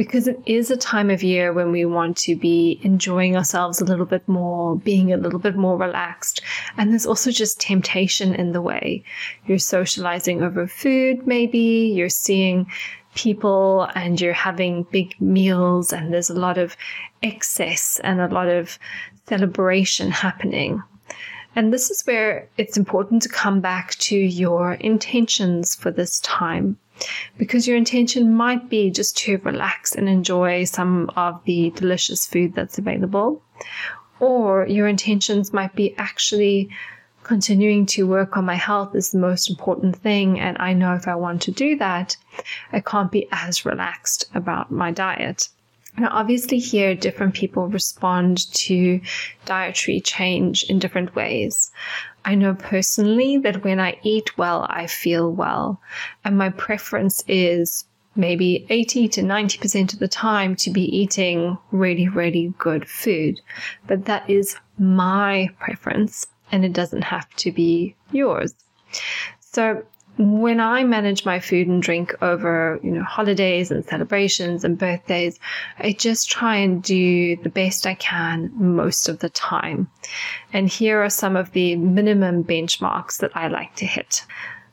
Because 0.00 0.26
it 0.26 0.40
is 0.46 0.70
a 0.70 0.78
time 0.78 1.10
of 1.10 1.22
year 1.22 1.52
when 1.52 1.72
we 1.72 1.84
want 1.84 2.16
to 2.24 2.34
be 2.34 2.80
enjoying 2.82 3.36
ourselves 3.36 3.82
a 3.82 3.84
little 3.84 4.06
bit 4.06 4.26
more, 4.26 4.76
being 4.76 5.12
a 5.12 5.18
little 5.18 5.38
bit 5.38 5.56
more 5.56 5.76
relaxed. 5.76 6.40
And 6.78 6.90
there's 6.90 7.04
also 7.04 7.30
just 7.30 7.60
temptation 7.60 8.34
in 8.34 8.52
the 8.52 8.62
way. 8.62 9.04
You're 9.44 9.58
socializing 9.58 10.42
over 10.42 10.66
food, 10.66 11.26
maybe, 11.26 11.92
you're 11.94 12.08
seeing 12.08 12.66
people 13.14 13.90
and 13.94 14.18
you're 14.18 14.32
having 14.32 14.84
big 14.84 15.20
meals 15.20 15.92
and 15.92 16.14
there's 16.14 16.30
a 16.30 16.40
lot 16.46 16.56
of 16.56 16.78
excess 17.22 18.00
and 18.02 18.22
a 18.22 18.28
lot 18.28 18.48
of 18.48 18.78
celebration 19.28 20.10
happening. 20.10 20.82
And 21.54 21.74
this 21.74 21.90
is 21.90 22.06
where 22.06 22.48
it's 22.56 22.78
important 22.78 23.20
to 23.24 23.28
come 23.28 23.60
back 23.60 23.96
to 23.96 24.16
your 24.16 24.72
intentions 24.80 25.74
for 25.74 25.90
this 25.90 26.20
time 26.20 26.78
because 27.38 27.66
your 27.66 27.76
intention 27.76 28.34
might 28.34 28.68
be 28.68 28.90
just 28.90 29.16
to 29.18 29.38
relax 29.38 29.94
and 29.94 30.08
enjoy 30.08 30.64
some 30.64 31.10
of 31.16 31.42
the 31.44 31.70
delicious 31.70 32.26
food 32.26 32.54
that's 32.54 32.78
available. 32.78 33.42
Or 34.18 34.66
your 34.66 34.86
intentions 34.86 35.52
might 35.52 35.74
be 35.74 35.94
actually 35.96 36.70
continuing 37.22 37.86
to 37.86 38.06
work 38.06 38.36
on 38.36 38.44
my 38.44 38.54
health 38.54 38.94
is 38.94 39.12
the 39.12 39.18
most 39.18 39.48
important 39.48 39.96
thing. 39.96 40.40
And 40.40 40.56
I 40.58 40.72
know 40.72 40.94
if 40.94 41.06
I 41.06 41.14
want 41.14 41.42
to 41.42 41.50
do 41.50 41.76
that, 41.76 42.16
I 42.72 42.80
can't 42.80 43.12
be 43.12 43.28
as 43.32 43.64
relaxed 43.64 44.28
about 44.34 44.70
my 44.70 44.90
diet. 44.90 45.48
Now, 45.98 46.08
obviously, 46.12 46.58
here 46.58 46.94
different 46.94 47.34
people 47.34 47.66
respond 47.66 48.52
to 48.54 49.00
dietary 49.44 50.00
change 50.00 50.62
in 50.64 50.78
different 50.78 51.14
ways. 51.14 51.70
I 52.24 52.34
know 52.34 52.54
personally 52.54 53.38
that 53.38 53.64
when 53.64 53.80
I 53.80 53.98
eat 54.02 54.36
well, 54.36 54.66
I 54.68 54.86
feel 54.86 55.30
well. 55.32 55.80
And 56.24 56.36
my 56.36 56.50
preference 56.50 57.24
is 57.26 57.84
maybe 58.16 58.66
80 58.68 59.08
to 59.08 59.22
90% 59.22 59.92
of 59.92 59.98
the 59.98 60.08
time 60.08 60.56
to 60.56 60.70
be 60.70 60.84
eating 60.96 61.56
really, 61.70 62.08
really 62.08 62.52
good 62.58 62.88
food. 62.88 63.40
But 63.86 64.04
that 64.06 64.28
is 64.28 64.56
my 64.78 65.50
preference 65.58 66.26
and 66.52 66.64
it 66.64 66.72
doesn't 66.72 67.02
have 67.02 67.28
to 67.36 67.52
be 67.52 67.94
yours. 68.10 68.54
So 69.40 69.84
when 70.18 70.60
I 70.60 70.84
manage 70.84 71.24
my 71.24 71.40
food 71.40 71.66
and 71.66 71.82
drink 71.82 72.14
over, 72.20 72.78
you 72.82 72.90
know, 72.90 73.02
holidays 73.02 73.70
and 73.70 73.84
celebrations 73.84 74.64
and 74.64 74.76
birthdays, 74.76 75.38
I 75.78 75.92
just 75.92 76.30
try 76.30 76.56
and 76.56 76.82
do 76.82 77.36
the 77.36 77.48
best 77.48 77.86
I 77.86 77.94
can 77.94 78.50
most 78.54 79.08
of 79.08 79.20
the 79.20 79.30
time. 79.30 79.88
And 80.52 80.68
here 80.68 81.02
are 81.02 81.10
some 81.10 81.36
of 81.36 81.52
the 81.52 81.76
minimum 81.76 82.44
benchmarks 82.44 83.18
that 83.18 83.34
I 83.34 83.48
like 83.48 83.74
to 83.76 83.86
hit. 83.86 84.24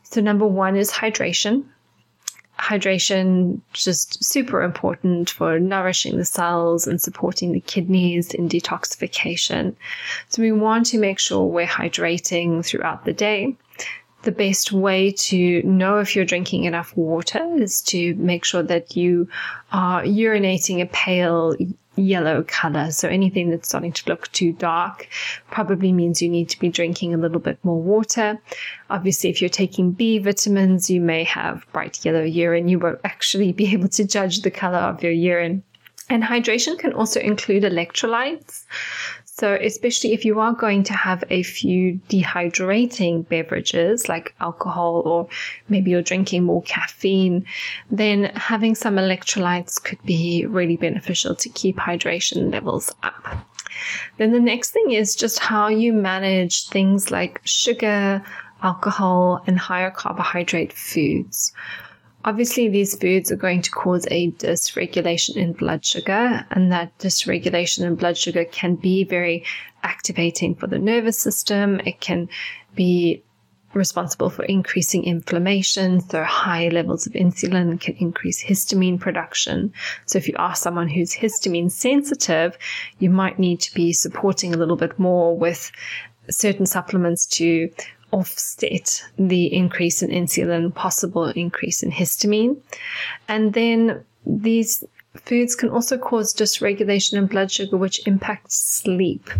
So 0.02 0.20
number 0.20 0.46
one 0.46 0.76
is 0.76 0.90
hydration. 0.90 1.64
Hydration 2.58 3.60
just 3.72 4.22
super 4.24 4.62
important 4.62 5.30
for 5.30 5.60
nourishing 5.60 6.18
the 6.18 6.24
cells 6.24 6.86
and 6.86 7.00
supporting 7.00 7.52
the 7.52 7.60
kidneys 7.60 8.34
in 8.34 8.48
detoxification. 8.48 9.76
So 10.28 10.42
we 10.42 10.52
want 10.52 10.86
to 10.86 10.98
make 10.98 11.20
sure 11.20 11.46
we're 11.46 11.66
hydrating 11.66 12.64
throughout 12.66 13.04
the 13.04 13.12
day 13.12 13.56
the 14.22 14.32
best 14.32 14.72
way 14.72 15.12
to 15.12 15.62
know 15.62 15.98
if 15.98 16.16
you're 16.16 16.24
drinking 16.24 16.64
enough 16.64 16.96
water 16.96 17.46
is 17.56 17.80
to 17.82 18.14
make 18.16 18.44
sure 18.44 18.62
that 18.62 18.96
you 18.96 19.28
are 19.72 20.02
urinating 20.02 20.82
a 20.82 20.86
pale 20.86 21.54
yellow 21.98 22.44
color. 22.44 22.90
So 22.90 23.08
anything 23.08 23.50
that's 23.50 23.68
starting 23.68 23.92
to 23.92 24.08
look 24.08 24.30
too 24.32 24.52
dark 24.52 25.08
probably 25.50 25.92
means 25.92 26.22
you 26.22 26.28
need 26.28 26.48
to 26.50 26.58
be 26.58 26.68
drinking 26.68 27.12
a 27.12 27.18
little 27.18 27.40
bit 27.40 27.58
more 27.64 27.80
water. 27.80 28.40
Obviously, 28.90 29.30
if 29.30 29.42
you're 29.42 29.48
taking 29.48 29.92
B 29.92 30.18
vitamins, 30.18 30.88
you 30.88 31.00
may 31.00 31.24
have 31.24 31.66
bright 31.72 32.04
yellow 32.04 32.22
urine. 32.22 32.68
You 32.68 32.78
won't 32.78 33.00
actually 33.04 33.52
be 33.52 33.66
able 33.72 33.88
to 33.88 34.04
judge 34.04 34.42
the 34.42 34.50
color 34.50 34.78
of 34.78 35.02
your 35.02 35.12
urine. 35.12 35.62
And 36.10 36.22
hydration 36.22 36.78
can 36.78 36.94
also 36.94 37.20
include 37.20 37.64
electrolytes. 37.64 38.64
So, 39.38 39.54
especially 39.54 40.14
if 40.14 40.24
you 40.24 40.40
are 40.40 40.52
going 40.52 40.82
to 40.84 40.92
have 40.92 41.22
a 41.30 41.44
few 41.44 42.00
dehydrating 42.08 43.28
beverages 43.28 44.08
like 44.08 44.34
alcohol, 44.40 45.02
or 45.04 45.28
maybe 45.68 45.92
you're 45.92 46.02
drinking 46.02 46.42
more 46.42 46.62
caffeine, 46.62 47.46
then 47.88 48.32
having 48.34 48.74
some 48.74 48.96
electrolytes 48.96 49.80
could 49.80 50.02
be 50.04 50.44
really 50.44 50.76
beneficial 50.76 51.36
to 51.36 51.48
keep 51.50 51.76
hydration 51.76 52.50
levels 52.50 52.92
up. 53.04 53.46
Then 54.16 54.32
the 54.32 54.40
next 54.40 54.72
thing 54.72 54.90
is 54.90 55.14
just 55.14 55.38
how 55.38 55.68
you 55.68 55.92
manage 55.92 56.66
things 56.66 57.12
like 57.12 57.40
sugar, 57.44 58.24
alcohol, 58.64 59.44
and 59.46 59.56
higher 59.56 59.92
carbohydrate 59.92 60.72
foods. 60.72 61.52
Obviously, 62.24 62.68
these 62.68 62.96
foods 62.98 63.30
are 63.30 63.36
going 63.36 63.62
to 63.62 63.70
cause 63.70 64.06
a 64.10 64.30
dysregulation 64.32 65.36
in 65.36 65.52
blood 65.52 65.84
sugar, 65.84 66.44
and 66.50 66.72
that 66.72 66.96
dysregulation 66.98 67.84
in 67.84 67.94
blood 67.94 68.18
sugar 68.18 68.44
can 68.44 68.74
be 68.74 69.04
very 69.04 69.44
activating 69.82 70.54
for 70.54 70.66
the 70.66 70.78
nervous 70.78 71.18
system. 71.18 71.80
It 71.80 72.00
can 72.00 72.28
be 72.74 73.22
responsible 73.72 74.30
for 74.30 74.44
increasing 74.44 75.04
inflammation. 75.04 76.00
So 76.00 76.24
high 76.24 76.68
levels 76.68 77.06
of 77.06 77.12
insulin 77.12 77.80
can 77.80 77.94
increase 77.96 78.42
histamine 78.42 78.98
production. 78.98 79.72
So 80.06 80.18
if 80.18 80.26
you 80.26 80.34
are 80.38 80.54
someone 80.54 80.88
who's 80.88 81.14
histamine 81.14 81.70
sensitive, 81.70 82.58
you 82.98 83.10
might 83.10 83.38
need 83.38 83.60
to 83.60 83.74
be 83.74 83.92
supporting 83.92 84.54
a 84.54 84.56
little 84.56 84.76
bit 84.76 84.98
more 84.98 85.36
with 85.36 85.70
certain 86.30 86.66
supplements 86.66 87.26
to 87.26 87.70
offset 88.12 89.04
the 89.18 89.52
increase 89.52 90.02
in 90.02 90.10
insulin, 90.10 90.74
possible 90.74 91.26
increase 91.26 91.82
in 91.82 91.90
histamine. 91.90 92.60
And 93.28 93.52
then 93.54 94.04
these 94.26 94.84
foods 95.24 95.54
can 95.54 95.70
also 95.70 95.98
cause 95.98 96.34
dysregulation 96.34 97.14
in 97.14 97.26
blood 97.26 97.50
sugar, 97.50 97.76
which 97.76 98.06
impacts 98.06 98.56
sleep. 98.56 99.30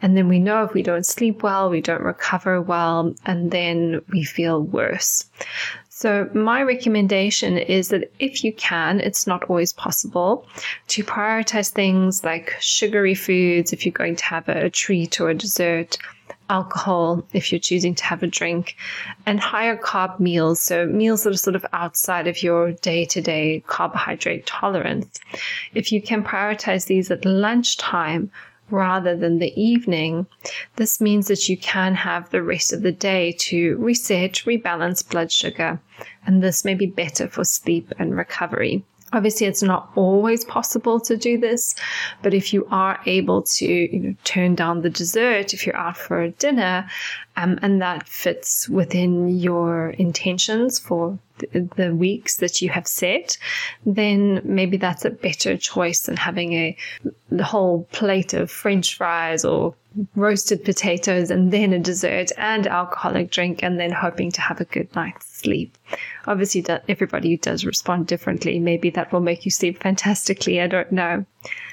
And 0.00 0.16
then 0.16 0.28
we 0.28 0.38
know 0.38 0.64
if 0.64 0.74
we 0.74 0.82
don't 0.82 1.06
sleep 1.06 1.42
well, 1.42 1.70
we 1.70 1.80
don't 1.80 2.02
recover 2.02 2.62
well, 2.62 3.14
and 3.26 3.50
then 3.50 4.00
we 4.10 4.24
feel 4.24 4.62
worse. 4.62 5.24
So, 5.88 6.30
my 6.32 6.62
recommendation 6.62 7.58
is 7.58 7.88
that 7.88 8.12
if 8.20 8.44
you 8.44 8.52
can, 8.52 9.00
it's 9.00 9.26
not 9.26 9.50
always 9.50 9.72
possible, 9.72 10.46
to 10.88 11.02
prioritize 11.02 11.70
things 11.70 12.22
like 12.22 12.54
sugary 12.60 13.16
foods 13.16 13.72
if 13.72 13.84
you're 13.84 13.92
going 13.92 14.14
to 14.14 14.24
have 14.24 14.48
a 14.48 14.70
treat 14.70 15.20
or 15.20 15.30
a 15.30 15.34
dessert, 15.34 15.98
alcohol 16.50 17.26
if 17.32 17.52
you're 17.52 17.58
choosing 17.58 17.94
to 17.94 18.04
have 18.04 18.22
a 18.22 18.26
drink, 18.26 18.76
and 19.26 19.40
higher 19.40 19.76
carb 19.76 20.18
meals. 20.18 20.60
So, 20.60 20.86
meals 20.86 21.24
that 21.24 21.34
are 21.34 21.36
sort 21.36 21.56
of 21.56 21.66
outside 21.72 22.26
of 22.26 22.42
your 22.42 22.72
day 22.72 23.04
to 23.06 23.20
day 23.20 23.62
carbohydrate 23.66 24.46
tolerance. 24.46 25.20
If 25.74 25.92
you 25.92 26.00
can 26.02 26.24
prioritize 26.24 26.86
these 26.86 27.10
at 27.10 27.24
lunchtime, 27.24 28.30
rather 28.70 29.16
than 29.16 29.38
the 29.38 29.60
evening, 29.60 30.26
this 30.76 31.00
means 31.00 31.28
that 31.28 31.48
you 31.48 31.56
can 31.56 31.94
have 31.94 32.30
the 32.30 32.42
rest 32.42 32.72
of 32.72 32.82
the 32.82 32.92
day 32.92 33.32
to 33.32 33.76
reset, 33.76 34.34
rebalance 34.46 35.08
blood 35.08 35.32
sugar, 35.32 35.80
and 36.26 36.42
this 36.42 36.64
may 36.64 36.74
be 36.74 36.86
better 36.86 37.28
for 37.28 37.44
sleep 37.44 37.92
and 37.98 38.16
recovery. 38.16 38.84
Obviously, 39.12 39.46
it's 39.46 39.62
not 39.62 39.90
always 39.94 40.44
possible 40.44 41.00
to 41.00 41.16
do 41.16 41.38
this, 41.38 41.74
but 42.22 42.34
if 42.34 42.52
you 42.52 42.66
are 42.70 43.00
able 43.06 43.42
to 43.42 43.66
you 43.66 44.00
know, 44.00 44.14
turn 44.24 44.54
down 44.54 44.82
the 44.82 44.90
dessert 44.90 45.54
if 45.54 45.66
you're 45.66 45.76
out 45.76 45.96
for 45.96 46.28
dinner, 46.28 46.86
um, 47.38 47.56
and 47.62 47.80
that 47.80 48.08
fits 48.08 48.68
within 48.68 49.28
your 49.28 49.90
intentions 49.90 50.80
for 50.80 51.18
the, 51.52 51.94
weeks 51.94 52.38
that 52.38 52.60
you 52.60 52.68
have 52.68 52.88
set, 52.88 53.38
then 53.86 54.40
maybe 54.42 54.76
that's 54.76 55.04
a 55.04 55.10
better 55.10 55.56
choice 55.56 56.00
than 56.00 56.16
having 56.16 56.52
a 56.52 56.76
whole 57.40 57.84
plate 57.92 58.34
of 58.34 58.50
French 58.50 58.96
fries 58.96 59.44
or 59.44 59.74
roasted 60.16 60.64
potatoes 60.64 61.30
and 61.30 61.52
then 61.52 61.72
a 61.72 61.78
dessert 61.78 62.30
and 62.36 62.66
alcoholic 62.66 63.30
drink 63.30 63.62
and 63.62 63.78
then 63.78 63.92
hoping 63.92 64.32
to 64.32 64.40
have 64.40 64.60
a 64.60 64.64
good 64.64 64.92
night's 64.96 65.26
sleep. 65.26 65.78
Obviously, 66.26 66.60
that 66.62 66.84
everybody 66.88 67.36
does 67.36 67.64
respond 67.64 68.08
differently. 68.08 68.58
Maybe 68.58 68.90
that 68.90 69.12
will 69.12 69.20
make 69.20 69.44
you 69.44 69.50
sleep 69.52 69.80
fantastically. 69.80 70.60
I 70.60 70.66
don't 70.66 70.90
know. 70.90 71.24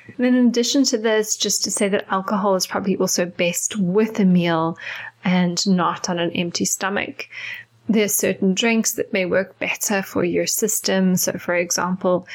And 0.08 0.18
then 0.18 0.36
in 0.36 0.48
addition 0.48 0.84
to 0.86 0.98
this, 0.98 1.36
just 1.36 1.64
to 1.64 1.72
say 1.72 1.90
that 1.90 2.06
alcohol 2.10 2.56
is 2.56 2.68
probably 2.68 2.96
also 2.98 3.26
best 3.26 3.76
with 3.78 4.20
a 4.20 4.26
meal 4.26 4.78
and 5.26 5.68
not 5.68 6.10
on 6.10 6.20
an 6.20 6.32
empty 6.32 6.64
stomach. 6.64 7.28
There 7.90 8.06
are 8.06 8.08
certain 8.08 8.54
drinks 8.54 8.94
that 8.94 9.12
may 9.12 9.26
work 9.26 9.60
better 9.60 10.02
for 10.02 10.24
your 10.24 10.48
system. 10.48 11.18
So, 11.18 11.34
for 11.34 11.56
example, 11.56 12.28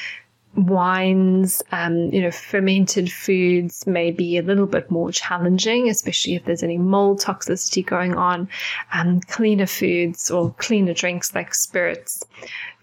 wines, 0.55 1.63
um, 1.71 2.09
you 2.13 2.21
know, 2.21 2.31
fermented 2.31 3.11
foods 3.11 3.87
may 3.87 4.11
be 4.11 4.37
a 4.37 4.41
little 4.41 4.65
bit 4.65 4.91
more 4.91 5.11
challenging, 5.11 5.89
especially 5.89 6.35
if 6.35 6.45
there's 6.45 6.63
any 6.63 6.77
mold 6.77 7.19
toxicity 7.19 7.85
going 7.85 8.15
on. 8.15 8.47
Um, 8.93 9.21
cleaner 9.21 9.65
foods 9.65 10.29
or 10.29 10.53
cleaner 10.57 10.93
drinks 10.93 11.33
like 11.33 11.53
spirits, 11.53 12.23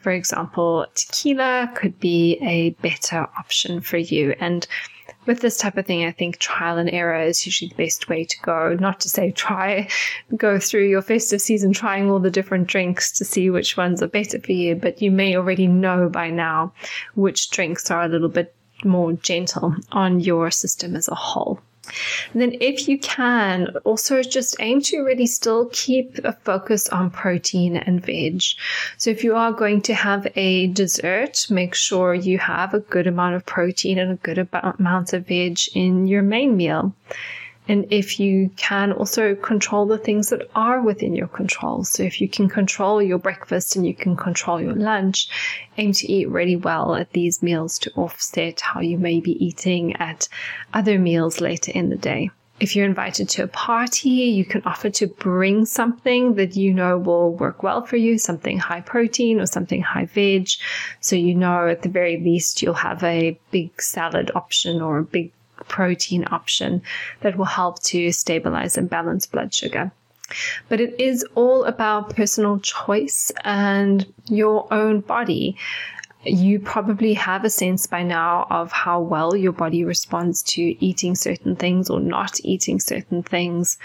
for 0.00 0.12
example, 0.12 0.86
tequila 0.94 1.70
could 1.74 1.98
be 1.98 2.38
a 2.40 2.70
better 2.82 3.26
option 3.38 3.80
for 3.80 3.98
you. 3.98 4.34
And 4.40 4.66
with 5.28 5.40
this 5.40 5.58
type 5.58 5.76
of 5.76 5.86
thing, 5.86 6.04
I 6.04 6.10
think 6.10 6.38
trial 6.38 6.78
and 6.78 6.90
error 6.90 7.20
is 7.20 7.46
usually 7.46 7.68
the 7.68 7.84
best 7.84 8.08
way 8.08 8.24
to 8.24 8.40
go. 8.40 8.76
Not 8.80 8.98
to 9.00 9.08
say 9.08 9.30
try, 9.30 9.88
go 10.36 10.58
through 10.58 10.88
your 10.88 11.02
festive 11.02 11.40
season 11.40 11.72
trying 11.72 12.10
all 12.10 12.18
the 12.18 12.30
different 12.30 12.66
drinks 12.66 13.12
to 13.18 13.24
see 13.24 13.50
which 13.50 13.76
ones 13.76 14.02
are 14.02 14.08
better 14.08 14.40
for 14.40 14.52
you, 14.52 14.74
but 14.74 15.00
you 15.00 15.12
may 15.12 15.36
already 15.36 15.68
know 15.68 16.08
by 16.08 16.30
now 16.30 16.72
which 17.14 17.50
drinks 17.50 17.90
are 17.90 18.02
a 18.02 18.08
little 18.08 18.30
bit 18.30 18.54
more 18.84 19.12
gentle 19.12 19.76
on 19.92 20.18
your 20.18 20.50
system 20.50 20.96
as 20.96 21.08
a 21.08 21.14
whole. 21.14 21.60
And 22.32 22.40
then, 22.40 22.54
if 22.60 22.88
you 22.88 22.98
can, 22.98 23.68
also 23.84 24.22
just 24.22 24.56
aim 24.60 24.80
to 24.82 25.02
really 25.02 25.26
still 25.26 25.68
keep 25.72 26.18
a 26.24 26.32
focus 26.32 26.88
on 26.88 27.10
protein 27.10 27.76
and 27.76 28.04
veg. 28.04 28.42
So, 28.96 29.10
if 29.10 29.24
you 29.24 29.36
are 29.36 29.52
going 29.52 29.82
to 29.82 29.94
have 29.94 30.26
a 30.36 30.68
dessert, 30.68 31.46
make 31.50 31.74
sure 31.74 32.14
you 32.14 32.38
have 32.38 32.74
a 32.74 32.80
good 32.80 33.06
amount 33.06 33.36
of 33.36 33.46
protein 33.46 33.98
and 33.98 34.12
a 34.12 34.16
good 34.16 34.38
amount 34.52 35.12
of 35.12 35.26
veg 35.26 35.58
in 35.74 36.06
your 36.06 36.22
main 36.22 36.56
meal. 36.56 36.94
And 37.68 37.86
if 37.90 38.18
you 38.18 38.50
can 38.56 38.92
also 38.92 39.34
control 39.34 39.84
the 39.84 39.98
things 39.98 40.30
that 40.30 40.50
are 40.54 40.80
within 40.80 41.14
your 41.14 41.28
control. 41.28 41.84
So 41.84 42.02
if 42.02 42.18
you 42.18 42.28
can 42.28 42.48
control 42.48 43.02
your 43.02 43.18
breakfast 43.18 43.76
and 43.76 43.86
you 43.86 43.94
can 43.94 44.16
control 44.16 44.60
your 44.60 44.74
lunch, 44.74 45.28
aim 45.76 45.92
to 45.92 46.10
eat 46.10 46.30
really 46.30 46.56
well 46.56 46.94
at 46.94 47.12
these 47.12 47.42
meals 47.42 47.78
to 47.80 47.92
offset 47.94 48.60
how 48.60 48.80
you 48.80 48.96
may 48.96 49.20
be 49.20 49.32
eating 49.44 49.94
at 49.96 50.28
other 50.72 50.98
meals 50.98 51.42
later 51.42 51.70
in 51.72 51.90
the 51.90 51.96
day. 51.96 52.30
If 52.60 52.74
you're 52.74 52.86
invited 52.86 53.28
to 53.30 53.44
a 53.44 53.48
party, 53.48 54.08
you 54.08 54.44
can 54.44 54.62
offer 54.64 54.90
to 54.90 55.06
bring 55.06 55.64
something 55.64 56.34
that 56.34 56.56
you 56.56 56.74
know 56.74 56.98
will 56.98 57.32
work 57.32 57.62
well 57.62 57.82
for 57.82 57.96
you, 57.96 58.18
something 58.18 58.58
high 58.58 58.80
protein 58.80 59.40
or 59.40 59.46
something 59.46 59.80
high 59.80 60.06
veg. 60.06 60.48
So 61.00 61.14
you 61.14 61.36
know 61.36 61.68
at 61.68 61.82
the 61.82 61.88
very 61.88 62.18
least 62.18 62.60
you'll 62.60 62.74
have 62.74 63.04
a 63.04 63.38
big 63.52 63.80
salad 63.80 64.32
option 64.34 64.82
or 64.82 64.98
a 64.98 65.04
big 65.04 65.30
protein 65.66 66.24
option 66.30 66.82
that 67.20 67.36
will 67.36 67.44
help 67.44 67.82
to 67.84 68.12
stabilize 68.12 68.76
and 68.76 68.88
balance 68.88 69.26
blood 69.26 69.52
sugar. 69.52 69.90
But 70.68 70.80
it 70.80 71.00
is 71.00 71.24
all 71.34 71.64
about 71.64 72.14
personal 72.14 72.58
choice 72.58 73.32
and 73.44 74.06
your 74.26 74.72
own 74.72 75.00
body 75.00 75.56
you 76.30 76.60
probably 76.60 77.14
have 77.14 77.44
a 77.44 77.50
sense 77.50 77.86
by 77.86 78.02
now 78.02 78.46
of 78.50 78.70
how 78.72 79.00
well 79.00 79.34
your 79.34 79.52
body 79.52 79.84
responds 79.84 80.42
to 80.42 80.62
eating 80.84 81.14
certain 81.14 81.56
things 81.56 81.88
or 81.90 82.00
not 82.00 82.38
eating 82.44 82.80
certain 82.80 83.22
things. 83.22 83.78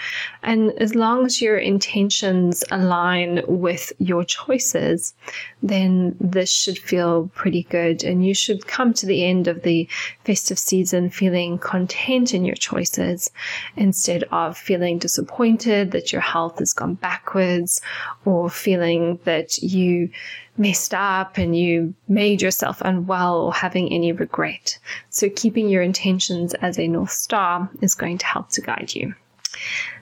And 0.43 0.71
as 0.73 0.95
long 0.95 1.25
as 1.25 1.41
your 1.41 1.57
intentions 1.57 2.63
align 2.71 3.41
with 3.47 3.93
your 3.99 4.23
choices, 4.23 5.13
then 5.61 6.15
this 6.19 6.49
should 6.49 6.77
feel 6.77 7.29
pretty 7.35 7.63
good. 7.63 8.03
And 8.03 8.25
you 8.25 8.33
should 8.33 8.67
come 8.67 8.93
to 8.95 9.05
the 9.05 9.25
end 9.25 9.47
of 9.47 9.63
the 9.63 9.87
festive 10.25 10.59
season 10.59 11.09
feeling 11.09 11.57
content 11.57 12.33
in 12.33 12.45
your 12.45 12.55
choices 12.55 13.31
instead 13.75 14.23
of 14.31 14.57
feeling 14.57 14.97
disappointed 14.97 15.91
that 15.91 16.11
your 16.11 16.21
health 16.21 16.59
has 16.59 16.73
gone 16.73 16.95
backwards 16.95 17.81
or 18.25 18.49
feeling 18.49 19.19
that 19.23 19.57
you 19.59 20.09
messed 20.57 20.93
up 20.93 21.37
and 21.37 21.57
you 21.57 21.93
made 22.07 22.41
yourself 22.41 22.81
unwell 22.81 23.41
or 23.41 23.53
having 23.53 23.91
any 23.91 24.11
regret. 24.11 24.77
So, 25.09 25.29
keeping 25.29 25.69
your 25.69 25.81
intentions 25.81 26.53
as 26.55 26.77
a 26.77 26.87
North 26.87 27.11
Star 27.11 27.69
is 27.81 27.95
going 27.95 28.17
to 28.19 28.25
help 28.25 28.49
to 28.49 28.61
guide 28.61 28.93
you. 28.93 29.15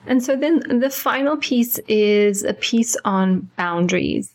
And 0.06 0.22
so, 0.22 0.36
then 0.36 0.80
the 0.80 0.90
final 0.90 1.36
piece 1.36 1.78
is 1.88 2.42
a 2.44 2.54
piece 2.54 2.96
on 3.04 3.50
boundaries. 3.56 4.32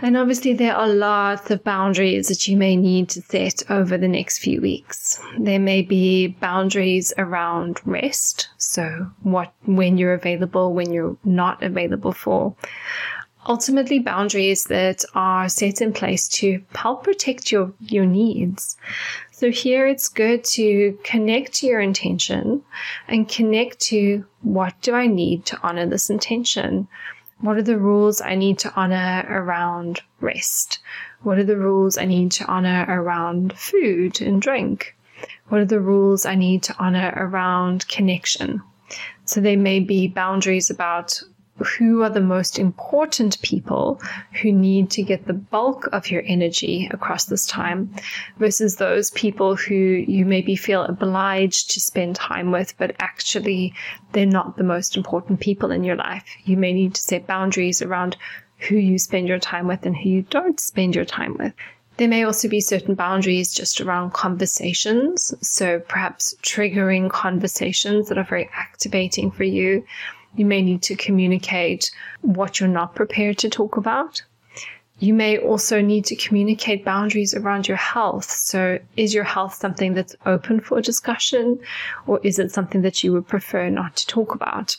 And 0.00 0.16
obviously, 0.16 0.52
there 0.52 0.76
are 0.76 0.88
lots 0.88 1.50
of 1.50 1.64
boundaries 1.64 2.28
that 2.28 2.46
you 2.46 2.56
may 2.56 2.76
need 2.76 3.08
to 3.10 3.22
set 3.22 3.68
over 3.68 3.98
the 3.98 4.08
next 4.08 4.38
few 4.38 4.60
weeks. 4.60 5.20
There 5.38 5.58
may 5.58 5.82
be 5.82 6.28
boundaries 6.28 7.12
around 7.18 7.80
rest, 7.84 8.48
so 8.58 9.10
what 9.22 9.52
when 9.64 9.98
you're 9.98 10.14
available, 10.14 10.72
when 10.72 10.92
you're 10.92 11.16
not 11.24 11.62
available 11.62 12.12
for 12.12 12.54
ultimately 13.48 13.98
boundaries 13.98 14.64
that 14.64 15.04
are 15.14 15.48
set 15.48 15.80
in 15.80 15.92
place 15.92 16.28
to 16.28 16.62
help 16.74 17.02
protect 17.02 17.50
your, 17.50 17.72
your 17.80 18.04
needs. 18.04 18.76
So 19.32 19.50
here 19.50 19.86
it's 19.86 20.08
good 20.08 20.44
to 20.44 20.98
connect 21.02 21.54
to 21.54 21.66
your 21.66 21.80
intention 21.80 22.62
and 23.08 23.28
connect 23.28 23.80
to 23.80 24.24
what 24.42 24.74
do 24.82 24.94
I 24.94 25.06
need 25.06 25.46
to 25.46 25.58
honor 25.62 25.86
this 25.86 26.10
intention? 26.10 26.88
What 27.40 27.56
are 27.56 27.62
the 27.62 27.78
rules 27.78 28.20
I 28.20 28.34
need 28.34 28.58
to 28.60 28.72
honor 28.74 29.24
around 29.28 30.02
rest? 30.20 30.80
What 31.22 31.38
are 31.38 31.44
the 31.44 31.56
rules 31.56 31.96
I 31.96 32.04
need 32.04 32.32
to 32.32 32.44
honor 32.46 32.84
around 32.88 33.56
food 33.56 34.20
and 34.20 34.42
drink? 34.42 34.94
What 35.48 35.60
are 35.60 35.64
the 35.64 35.80
rules 35.80 36.26
I 36.26 36.34
need 36.34 36.62
to 36.64 36.76
honor 36.78 37.14
around 37.16 37.88
connection? 37.88 38.60
So 39.24 39.40
there 39.40 39.56
may 39.56 39.80
be 39.80 40.08
boundaries 40.08 40.68
about 40.68 41.22
who 41.58 42.02
are 42.02 42.10
the 42.10 42.20
most 42.20 42.58
important 42.58 43.40
people 43.42 44.00
who 44.42 44.52
need 44.52 44.90
to 44.90 45.02
get 45.02 45.26
the 45.26 45.32
bulk 45.32 45.88
of 45.92 46.10
your 46.10 46.22
energy 46.26 46.88
across 46.92 47.24
this 47.26 47.46
time 47.46 47.92
versus 48.38 48.76
those 48.76 49.10
people 49.12 49.56
who 49.56 49.74
you 49.74 50.24
maybe 50.24 50.56
feel 50.56 50.82
obliged 50.84 51.70
to 51.70 51.80
spend 51.80 52.16
time 52.16 52.52
with, 52.52 52.76
but 52.78 52.94
actually 53.00 53.74
they're 54.12 54.26
not 54.26 54.56
the 54.56 54.64
most 54.64 54.96
important 54.96 55.40
people 55.40 55.70
in 55.70 55.84
your 55.84 55.96
life. 55.96 56.24
You 56.44 56.56
may 56.56 56.72
need 56.72 56.94
to 56.94 57.02
set 57.02 57.26
boundaries 57.26 57.82
around 57.82 58.16
who 58.58 58.76
you 58.76 58.98
spend 58.98 59.28
your 59.28 59.38
time 59.38 59.66
with 59.66 59.86
and 59.86 59.96
who 59.96 60.08
you 60.08 60.22
don't 60.22 60.58
spend 60.58 60.94
your 60.94 61.04
time 61.04 61.36
with. 61.38 61.52
There 61.98 62.08
may 62.08 62.22
also 62.22 62.48
be 62.48 62.60
certain 62.60 62.94
boundaries 62.94 63.52
just 63.52 63.80
around 63.80 64.12
conversations. 64.12 65.34
So 65.40 65.80
perhaps 65.80 66.36
triggering 66.42 67.10
conversations 67.10 68.08
that 68.08 68.18
are 68.18 68.24
very 68.24 68.48
activating 68.54 69.32
for 69.32 69.42
you 69.42 69.84
you 70.38 70.46
may 70.46 70.62
need 70.62 70.82
to 70.82 70.94
communicate 70.94 71.90
what 72.22 72.60
you're 72.60 72.68
not 72.68 72.94
prepared 72.94 73.38
to 73.38 73.50
talk 73.50 73.76
about. 73.76 74.22
You 75.00 75.14
may 75.14 75.38
also 75.38 75.80
need 75.80 76.04
to 76.06 76.16
communicate 76.16 76.84
boundaries 76.84 77.34
around 77.34 77.68
your 77.68 77.76
health. 77.76 78.30
So, 78.30 78.78
is 78.96 79.14
your 79.14 79.24
health 79.24 79.54
something 79.54 79.94
that's 79.94 80.16
open 80.26 80.60
for 80.60 80.80
discussion, 80.80 81.60
or 82.06 82.20
is 82.24 82.38
it 82.38 82.50
something 82.50 82.82
that 82.82 83.04
you 83.04 83.12
would 83.12 83.28
prefer 83.28 83.68
not 83.68 83.96
to 83.96 84.06
talk 84.06 84.34
about? 84.34 84.76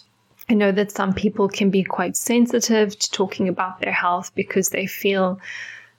I 0.49 0.55
know 0.55 0.71
that 0.71 0.91
some 0.91 1.13
people 1.13 1.47
can 1.47 1.69
be 1.69 1.83
quite 1.83 2.17
sensitive 2.17 2.97
to 2.97 3.11
talking 3.11 3.47
about 3.47 3.79
their 3.81 3.93
health 3.93 4.33
because 4.35 4.69
they 4.69 4.87
feel 4.87 5.39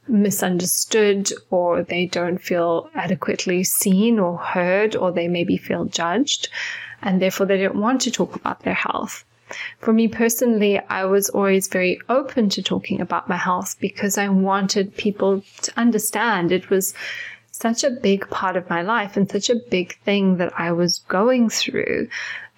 misunderstood 0.09 1.31
or 1.51 1.83
they 1.83 2.07
don't 2.07 2.39
feel 2.39 2.91
adequately 2.95 3.63
seen 3.63 4.19
or 4.19 4.39
heard 4.39 4.97
or 4.97 5.13
they 5.13 5.29
maybe 5.29 5.57
feel 5.57 5.85
judged 5.85 6.49
and 7.01 7.23
therefore 7.23 7.47
they 7.47 7.63
don't 7.63 7.77
want 7.77 8.01
to 8.03 8.11
talk 8.11 8.35
about 8.35 8.63
their 8.65 8.75
health. 8.75 9.25
For 9.79 9.93
me 9.93 10.09
personally, 10.09 10.79
I 10.89 11.05
was 11.05 11.29
always 11.31 11.69
very 11.69 12.01
open 12.09 12.49
to 12.51 12.63
talking 12.63 13.01
about 13.01 13.29
my 13.29 13.37
health 13.37 13.77
because 13.81 14.19
I 14.19 14.29
wanted 14.29 14.97
people 14.97 15.43
to 15.63 15.73
understand 15.77 16.53
it 16.53 16.71
was 16.71 16.95
such 17.53 17.85
a 17.85 17.91
big 17.91 18.29
part 18.31 18.57
of 18.57 18.71
my 18.71 18.83
life 18.83 19.17
and 19.17 19.31
such 19.31 19.51
a 19.51 19.61
big 19.71 19.99
thing 20.01 20.39
that 20.39 20.53
I 20.59 20.73
was 20.73 21.01
going 21.09 21.51
through. 21.51 22.09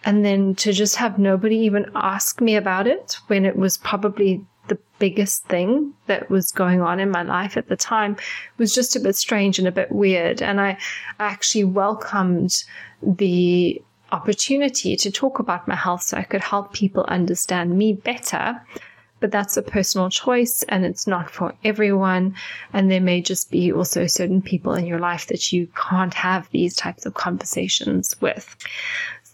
And 0.05 0.24
then 0.24 0.55
to 0.57 0.72
just 0.72 0.96
have 0.96 1.18
nobody 1.18 1.57
even 1.59 1.90
ask 1.94 2.40
me 2.40 2.57
about 2.57 2.87
it 2.87 3.16
when 3.28 3.44
it 3.44 3.57
was 3.57 3.78
probably 3.78 4.44
the 4.68 4.78
biggest 4.98 5.44
thing 5.44 5.92
that 6.07 6.31
was 6.31 6.52
going 6.52 6.81
on 6.81 7.00
in 7.00 7.11
my 7.11 7.22
life 7.22 7.57
at 7.57 7.68
the 7.68 7.76
time 7.76 8.16
was 8.59 8.74
just 8.74 8.96
a 8.96 9.00
bit 9.00 9.16
strange 9.16 9.59
and 9.59 9.66
a 9.66 9.72
bit 9.72 9.90
weird. 9.90 10.40
And 10.40 10.61
I 10.61 10.78
actually 11.18 11.64
welcomed 11.64 12.64
the 13.02 13.83
opportunity 14.12 14.96
to 14.96 15.11
talk 15.11 15.38
about 15.38 15.66
my 15.66 15.75
health 15.75 16.03
so 16.03 16.16
I 16.16 16.22
could 16.22 16.42
help 16.42 16.72
people 16.72 17.05
understand 17.09 17.77
me 17.77 17.94
better. 17.94 18.61
But 19.20 19.31
that's 19.31 19.57
a 19.57 19.62
personal 19.62 20.11
choice 20.11 20.64
and 20.64 20.85
it's 20.85 21.07
not 21.07 21.31
for 21.31 21.55
everyone. 21.64 22.35
And 22.72 22.90
there 22.90 23.01
may 23.01 23.22
just 23.22 23.51
be 23.51 23.72
also 23.72 24.07
certain 24.07 24.42
people 24.42 24.75
in 24.75 24.85
your 24.85 24.98
life 24.98 25.29
that 25.29 25.53
you 25.53 25.68
can't 25.77 26.14
have 26.14 26.51
these 26.51 26.75
types 26.75 27.07
of 27.07 27.14
conversations 27.14 28.16
with. 28.20 28.57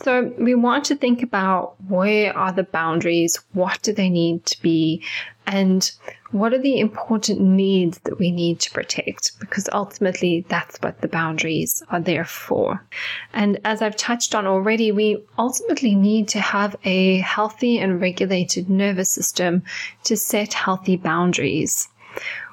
So 0.02 0.32
we 0.38 0.54
want 0.54 0.84
to 0.86 0.96
think 0.96 1.22
about 1.22 1.74
where 1.88 2.36
are 2.36 2.52
the 2.52 2.62
boundaries? 2.62 3.40
What 3.54 3.82
do 3.82 3.92
they 3.92 4.10
need 4.10 4.44
to 4.46 4.62
be? 4.62 5.02
And 5.50 5.90
what 6.30 6.52
are 6.52 6.58
the 6.58 6.78
important 6.78 7.40
needs 7.40 7.98
that 8.00 8.18
we 8.18 8.30
need 8.30 8.61
to 8.61 8.70
protect? 8.70 9.40
Because 9.40 9.66
ultimately 9.72 10.44
that's 10.50 10.76
what 10.82 11.00
the 11.00 11.08
boundaries 11.08 11.82
are 11.88 12.00
there 12.00 12.26
for. 12.26 12.84
And 13.32 13.58
as 13.64 13.80
I've 13.80 13.96
touched 13.96 14.34
on 14.34 14.46
already, 14.46 14.92
we 14.92 15.24
ultimately 15.38 15.94
need 15.94 16.28
to 16.28 16.38
have 16.38 16.76
a 16.84 17.20
healthy 17.20 17.78
and 17.78 17.98
regulated 17.98 18.68
nervous 18.68 19.11
system 19.11 19.62
to 20.04 20.18
set 20.18 20.52
healthy 20.52 20.96
boundaries 20.96 21.88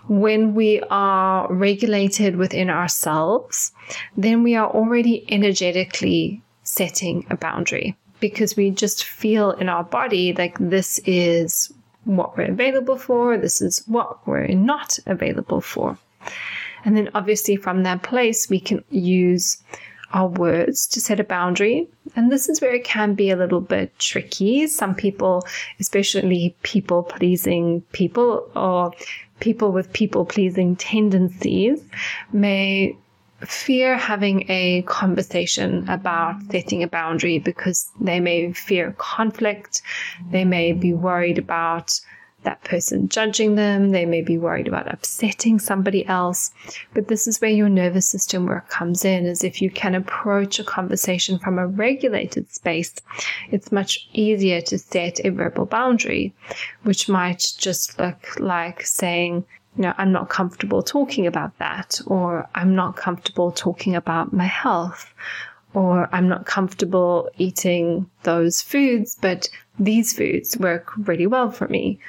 when 0.07 0.53
we 0.53 0.79
are 0.89 1.51
regulated 1.51 2.35
within 2.35 2.69
ourselves, 2.69 3.71
then 4.15 4.43
we 4.43 4.55
are 4.55 4.69
already 4.69 5.25
energetically 5.31 6.43
setting 6.61 7.25
a 7.31 7.35
boundary 7.35 7.97
because 8.19 8.55
we 8.55 8.69
just 8.69 9.03
feel 9.03 9.51
in 9.51 9.67
our 9.67 9.83
body 9.83 10.33
like 10.33 10.57
this 10.59 10.99
is 11.05 11.73
what 12.05 12.37
we're 12.37 12.51
available 12.51 12.97
for, 12.97 13.37
this 13.37 13.61
is 13.61 13.83
what 13.87 14.25
we're 14.27 14.47
not 14.47 14.97
available 15.05 15.61
for. 15.61 15.97
And 16.85 16.95
then 16.95 17.09
obviously 17.13 17.55
from 17.55 17.83
that 17.83 18.03
place, 18.03 18.49
we 18.49 18.59
can 18.59 18.83
use 18.89 19.61
our 20.13 20.27
words 20.27 20.87
to 20.87 21.01
set 21.01 21.19
a 21.19 21.23
boundary. 21.23 21.87
And 22.15 22.31
this 22.31 22.47
is 22.47 22.61
where 22.61 22.73
it 22.73 22.83
can 22.83 23.15
be 23.15 23.31
a 23.31 23.35
little 23.35 23.59
bit 23.59 23.97
tricky. 23.99 24.67
Some 24.67 24.95
people, 24.95 25.45
especially 25.79 26.55
people 26.63 27.03
pleasing 27.03 27.81
people 27.91 28.49
or 28.55 28.91
people 29.39 29.71
with 29.71 29.91
people 29.91 30.25
pleasing 30.25 30.75
tendencies, 30.75 31.83
may 32.31 32.95
fear 33.41 33.97
having 33.97 34.49
a 34.49 34.81
conversation 34.83 35.87
about 35.89 36.35
setting 36.51 36.83
a 36.83 36.87
boundary 36.87 37.39
because 37.39 37.89
they 37.99 38.19
may 38.19 38.53
fear 38.53 38.95
conflict. 38.97 39.81
They 40.31 40.45
may 40.45 40.71
be 40.71 40.93
worried 40.93 41.37
about 41.37 41.99
that 42.43 42.63
person 42.63 43.09
judging 43.09 43.55
them. 43.55 43.89
They 43.89 44.05
may 44.05 44.21
be 44.21 44.37
worried 44.37 44.67
about 44.67 44.91
upsetting 44.91 45.59
somebody 45.59 46.05
else. 46.05 46.51
But 46.93 47.07
this 47.07 47.27
is 47.27 47.41
where 47.41 47.51
your 47.51 47.69
nervous 47.69 48.07
system 48.07 48.45
work 48.45 48.69
comes 48.69 49.03
in, 49.03 49.25
is 49.25 49.43
if 49.43 49.61
you 49.61 49.69
can 49.69 49.95
approach 49.95 50.59
a 50.59 50.63
conversation 50.63 51.37
from 51.37 51.59
a 51.59 51.67
regulated 51.67 52.51
space, 52.53 52.93
it's 53.51 53.71
much 53.71 54.07
easier 54.13 54.61
to 54.61 54.77
set 54.77 55.19
a 55.25 55.29
verbal 55.29 55.65
boundary, 55.65 56.33
which 56.83 57.09
might 57.09 57.43
just 57.57 57.99
look 57.99 58.39
like 58.39 58.85
saying, 58.85 59.43
you 59.75 59.83
know, 59.83 59.93
I'm 59.97 60.11
not 60.11 60.29
comfortable 60.29 60.81
talking 60.81 61.27
about 61.27 61.57
that, 61.57 61.99
or 62.07 62.47
I'm 62.55 62.75
not 62.75 62.95
comfortable 62.95 63.51
talking 63.51 63.95
about 63.95 64.31
my 64.31 64.45
health, 64.45 65.13
or 65.73 66.09
I'm 66.13 66.29
not 66.29 66.45
comfortable 66.45 67.29
eating 67.37 68.09
those 68.23 68.61
foods, 68.61 69.17
but 69.19 69.49
these 69.77 70.13
foods 70.13 70.57
work 70.57 70.91
really 70.97 71.27
well 71.27 71.51
for 71.51 71.67
me. 71.67 71.99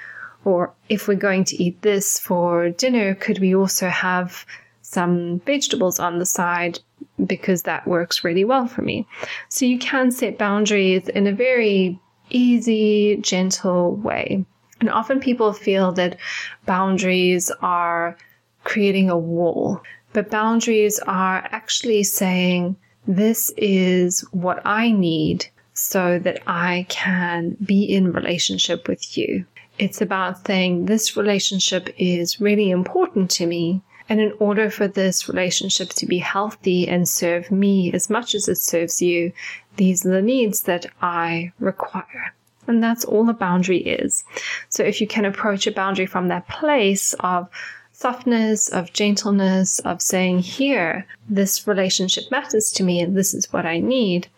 Or 0.44 0.72
if 0.88 1.08
we're 1.08 1.16
going 1.16 1.44
to 1.46 1.62
eat 1.62 1.82
this 1.82 2.20
for 2.20 2.70
dinner, 2.70 3.16
could 3.16 3.40
we 3.40 3.54
also 3.54 3.88
have 3.88 4.46
some 4.82 5.40
vegetables 5.40 5.98
on 5.98 6.20
the 6.20 6.26
side 6.26 6.78
because 7.26 7.62
that 7.62 7.88
works 7.88 8.22
really 8.22 8.44
well 8.44 8.68
for 8.68 8.82
me? 8.82 9.08
So 9.48 9.64
you 9.64 9.80
can 9.80 10.12
set 10.12 10.38
boundaries 10.38 11.08
in 11.08 11.26
a 11.26 11.32
very 11.32 11.98
easy, 12.30 13.16
gentle 13.16 13.96
way. 13.96 14.44
And 14.80 14.90
often 14.90 15.20
people 15.20 15.52
feel 15.52 15.92
that 15.92 16.18
boundaries 16.66 17.50
are 17.62 18.16
creating 18.64 19.10
a 19.10 19.16
wall, 19.16 19.80
but 20.12 20.30
boundaries 20.30 20.98
are 21.00 21.46
actually 21.50 22.02
saying, 22.02 22.76
this 23.06 23.52
is 23.56 24.20
what 24.32 24.60
I 24.64 24.90
need 24.90 25.46
so 25.72 26.18
that 26.20 26.42
I 26.46 26.86
can 26.88 27.56
be 27.64 27.84
in 27.84 28.12
relationship 28.12 28.88
with 28.88 29.16
you. 29.16 29.44
It's 29.78 30.00
about 30.00 30.46
saying 30.46 30.86
this 30.86 31.16
relationship 31.16 31.94
is 31.98 32.40
really 32.40 32.70
important 32.70 33.30
to 33.32 33.46
me. 33.46 33.82
And 34.08 34.20
in 34.20 34.32
order 34.38 34.70
for 34.70 34.88
this 34.88 35.28
relationship 35.28 35.90
to 35.90 36.06
be 36.06 36.18
healthy 36.18 36.88
and 36.88 37.08
serve 37.08 37.50
me 37.50 37.92
as 37.92 38.08
much 38.08 38.34
as 38.34 38.48
it 38.48 38.58
serves 38.58 39.02
you, 39.02 39.32
these 39.76 40.06
are 40.06 40.10
the 40.10 40.22
needs 40.22 40.62
that 40.62 40.86
I 41.02 41.52
require. 41.58 42.32
And 42.66 42.82
that's 42.82 43.04
all 43.04 43.24
the 43.24 43.32
boundary 43.32 43.78
is. 43.78 44.24
So 44.68 44.82
if 44.82 45.00
you 45.00 45.06
can 45.06 45.24
approach 45.24 45.66
a 45.66 45.72
boundary 45.72 46.06
from 46.06 46.28
that 46.28 46.48
place 46.48 47.14
of 47.20 47.48
softness, 47.92 48.68
of 48.68 48.92
gentleness, 48.92 49.78
of 49.80 50.02
saying, 50.02 50.40
here, 50.40 51.06
this 51.28 51.66
relationship 51.66 52.24
matters 52.30 52.70
to 52.72 52.82
me 52.82 53.00
and 53.00 53.16
this 53.16 53.32
is 53.32 53.52
what 53.52 53.64
I 53.64 53.78
need, 53.78 54.28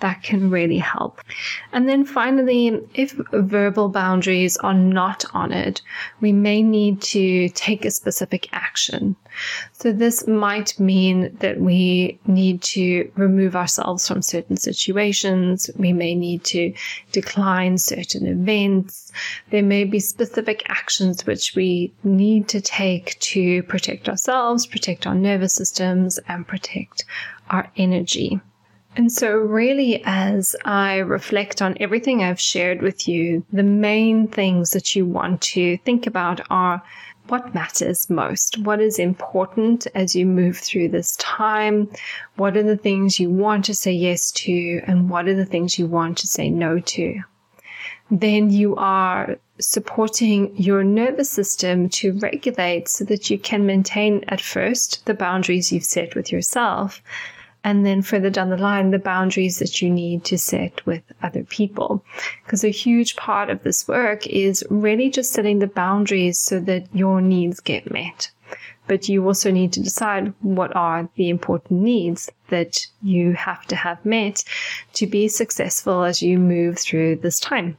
that 0.00 0.22
can 0.22 0.50
really 0.50 0.78
help. 0.78 1.20
And 1.72 1.88
then 1.88 2.04
finally, 2.04 2.80
if 2.94 3.12
verbal 3.32 3.88
boundaries 3.88 4.56
are 4.58 4.74
not 4.74 5.24
honored, 5.32 5.80
we 6.20 6.32
may 6.32 6.62
need 6.62 7.00
to 7.02 7.48
take 7.50 7.84
a 7.84 7.90
specific 7.90 8.48
action. 8.52 9.16
So 9.72 9.92
this 9.92 10.26
might 10.26 10.78
mean 10.78 11.36
that 11.40 11.60
we 11.60 12.18
need 12.26 12.62
to 12.62 13.10
remove 13.16 13.56
ourselves 13.56 14.06
from 14.06 14.22
certain 14.22 14.56
situations. 14.56 15.70
We 15.76 15.92
may 15.92 16.14
need 16.14 16.44
to 16.44 16.74
decline 17.12 17.78
certain 17.78 18.26
events. 18.26 19.12
There 19.50 19.62
may 19.62 19.84
be 19.84 20.00
specific 20.00 20.64
actions 20.68 21.24
which 21.24 21.54
we 21.54 21.92
need 22.02 22.48
to 22.48 22.60
take 22.60 23.18
to 23.20 23.62
protect 23.64 24.08
ourselves, 24.08 24.66
protect 24.66 25.06
our 25.06 25.14
nervous 25.14 25.54
systems, 25.54 26.18
and 26.28 26.46
protect 26.46 27.04
our 27.50 27.70
energy. 27.76 28.40
And 28.96 29.10
so, 29.10 29.34
really, 29.34 30.00
as 30.04 30.54
I 30.64 30.98
reflect 30.98 31.60
on 31.60 31.76
everything 31.80 32.22
I've 32.22 32.40
shared 32.40 32.80
with 32.80 33.08
you, 33.08 33.44
the 33.52 33.64
main 33.64 34.28
things 34.28 34.70
that 34.70 34.94
you 34.94 35.04
want 35.04 35.40
to 35.42 35.78
think 35.78 36.06
about 36.06 36.40
are 36.48 36.80
what 37.26 37.54
matters 37.54 38.08
most? 38.08 38.58
What 38.58 38.80
is 38.80 39.00
important 39.00 39.88
as 39.96 40.14
you 40.14 40.26
move 40.26 40.58
through 40.58 40.88
this 40.90 41.16
time? 41.16 41.90
What 42.36 42.56
are 42.56 42.62
the 42.62 42.76
things 42.76 43.18
you 43.18 43.30
want 43.30 43.64
to 43.64 43.74
say 43.74 43.92
yes 43.92 44.30
to? 44.32 44.80
And 44.86 45.10
what 45.10 45.26
are 45.26 45.34
the 45.34 45.46
things 45.46 45.76
you 45.76 45.86
want 45.86 46.18
to 46.18 46.28
say 46.28 46.48
no 46.48 46.78
to? 46.78 47.20
Then 48.12 48.50
you 48.50 48.76
are 48.76 49.38
supporting 49.58 50.56
your 50.56 50.84
nervous 50.84 51.30
system 51.30 51.88
to 51.88 52.12
regulate 52.18 52.88
so 52.88 53.04
that 53.06 53.28
you 53.28 53.38
can 53.38 53.66
maintain 53.66 54.24
at 54.28 54.40
first 54.40 55.04
the 55.06 55.14
boundaries 55.14 55.72
you've 55.72 55.84
set 55.84 56.14
with 56.14 56.30
yourself 56.30 57.02
and 57.64 57.84
then 57.84 58.02
further 58.02 58.28
down 58.28 58.50
the 58.50 58.58
line, 58.58 58.90
the 58.90 58.98
boundaries 58.98 59.58
that 59.58 59.80
you 59.80 59.88
need 59.88 60.22
to 60.24 60.36
set 60.36 60.84
with 60.84 61.02
other 61.22 61.42
people. 61.44 62.04
Because 62.44 62.62
a 62.62 62.68
huge 62.68 63.16
part 63.16 63.48
of 63.48 63.62
this 63.62 63.88
work 63.88 64.26
is 64.26 64.62
really 64.68 65.08
just 65.08 65.32
setting 65.32 65.58
the 65.58 65.66
boundaries 65.66 66.38
so 66.38 66.60
that 66.60 66.86
your 66.94 67.22
needs 67.22 67.60
get 67.60 67.90
met. 67.90 68.30
But 68.86 69.08
you 69.08 69.26
also 69.26 69.50
need 69.50 69.72
to 69.72 69.82
decide 69.82 70.34
what 70.42 70.76
are 70.76 71.08
the 71.16 71.30
important 71.30 71.80
needs 71.80 72.30
that 72.48 72.86
you 73.02 73.32
have 73.32 73.64
to 73.66 73.76
have 73.76 74.04
met 74.04 74.44
to 74.92 75.06
be 75.06 75.26
successful 75.26 76.04
as 76.04 76.20
you 76.20 76.38
move 76.38 76.78
through 76.78 77.16
this 77.16 77.40
time. 77.40 77.78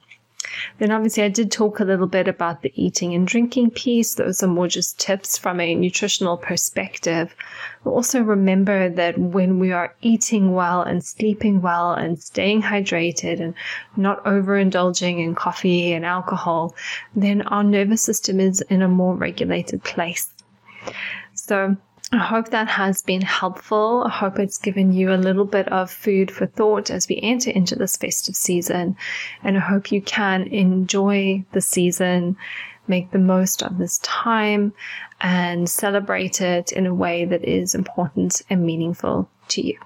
Then, 0.77 0.91
obviously, 0.91 1.23
I 1.23 1.29
did 1.29 1.51
talk 1.51 1.79
a 1.79 1.85
little 1.85 2.07
bit 2.07 2.27
about 2.27 2.61
the 2.61 2.71
eating 2.75 3.13
and 3.13 3.27
drinking 3.27 3.71
piece. 3.71 4.15
Those 4.15 4.43
are 4.43 4.47
more 4.47 4.67
just 4.67 4.99
tips 4.99 5.37
from 5.37 5.59
a 5.59 5.75
nutritional 5.75 6.37
perspective. 6.37 7.35
Also 7.83 8.21
remember 8.21 8.89
that 8.89 9.17
when 9.17 9.59
we 9.59 9.71
are 9.71 9.95
eating 10.01 10.53
well 10.53 10.81
and 10.81 11.03
sleeping 11.03 11.61
well 11.61 11.93
and 11.93 12.21
staying 12.21 12.63
hydrated 12.63 13.39
and 13.39 13.53
not 13.95 14.23
overindulging 14.25 15.23
in 15.23 15.35
coffee 15.35 15.93
and 15.93 16.05
alcohol, 16.05 16.75
then 17.15 17.41
our 17.43 17.63
nervous 17.63 18.01
system 18.01 18.39
is 18.39 18.61
in 18.61 18.81
a 18.81 18.87
more 18.87 19.15
regulated 19.15 19.83
place. 19.83 20.29
So, 21.33 21.77
I 22.11 22.17
hope 22.17 22.49
that 22.49 22.67
has 22.67 23.01
been 23.01 23.21
helpful. 23.21 24.03
I 24.05 24.09
hope 24.09 24.37
it's 24.37 24.59
given 24.59 24.93
you 24.93 25.11
a 25.11 25.17
little 25.17 25.45
bit 25.45 25.67
of 25.69 25.89
food 25.89 26.29
for 26.29 26.45
thought 26.45 26.91
as 26.91 27.07
we 27.07 27.19
enter 27.21 27.49
into 27.49 27.75
this 27.75 27.97
festive 27.97 28.35
season. 28.35 28.95
And 29.43 29.57
I 29.57 29.61
hope 29.61 29.91
you 29.91 30.01
can 30.01 30.43
enjoy 30.43 31.43
the 31.51 31.61
season, 31.61 32.37
make 32.87 33.09
the 33.09 33.19
most 33.19 33.63
of 33.63 33.79
this 33.79 33.97
time, 33.99 34.73
and 35.19 35.67
celebrate 35.67 36.41
it 36.41 36.71
in 36.71 36.85
a 36.85 36.93
way 36.93 37.25
that 37.25 37.43
is 37.43 37.73
important 37.73 38.43
and 38.51 38.63
meaningful 38.63 39.27
to 39.49 39.65
you. 39.65 39.79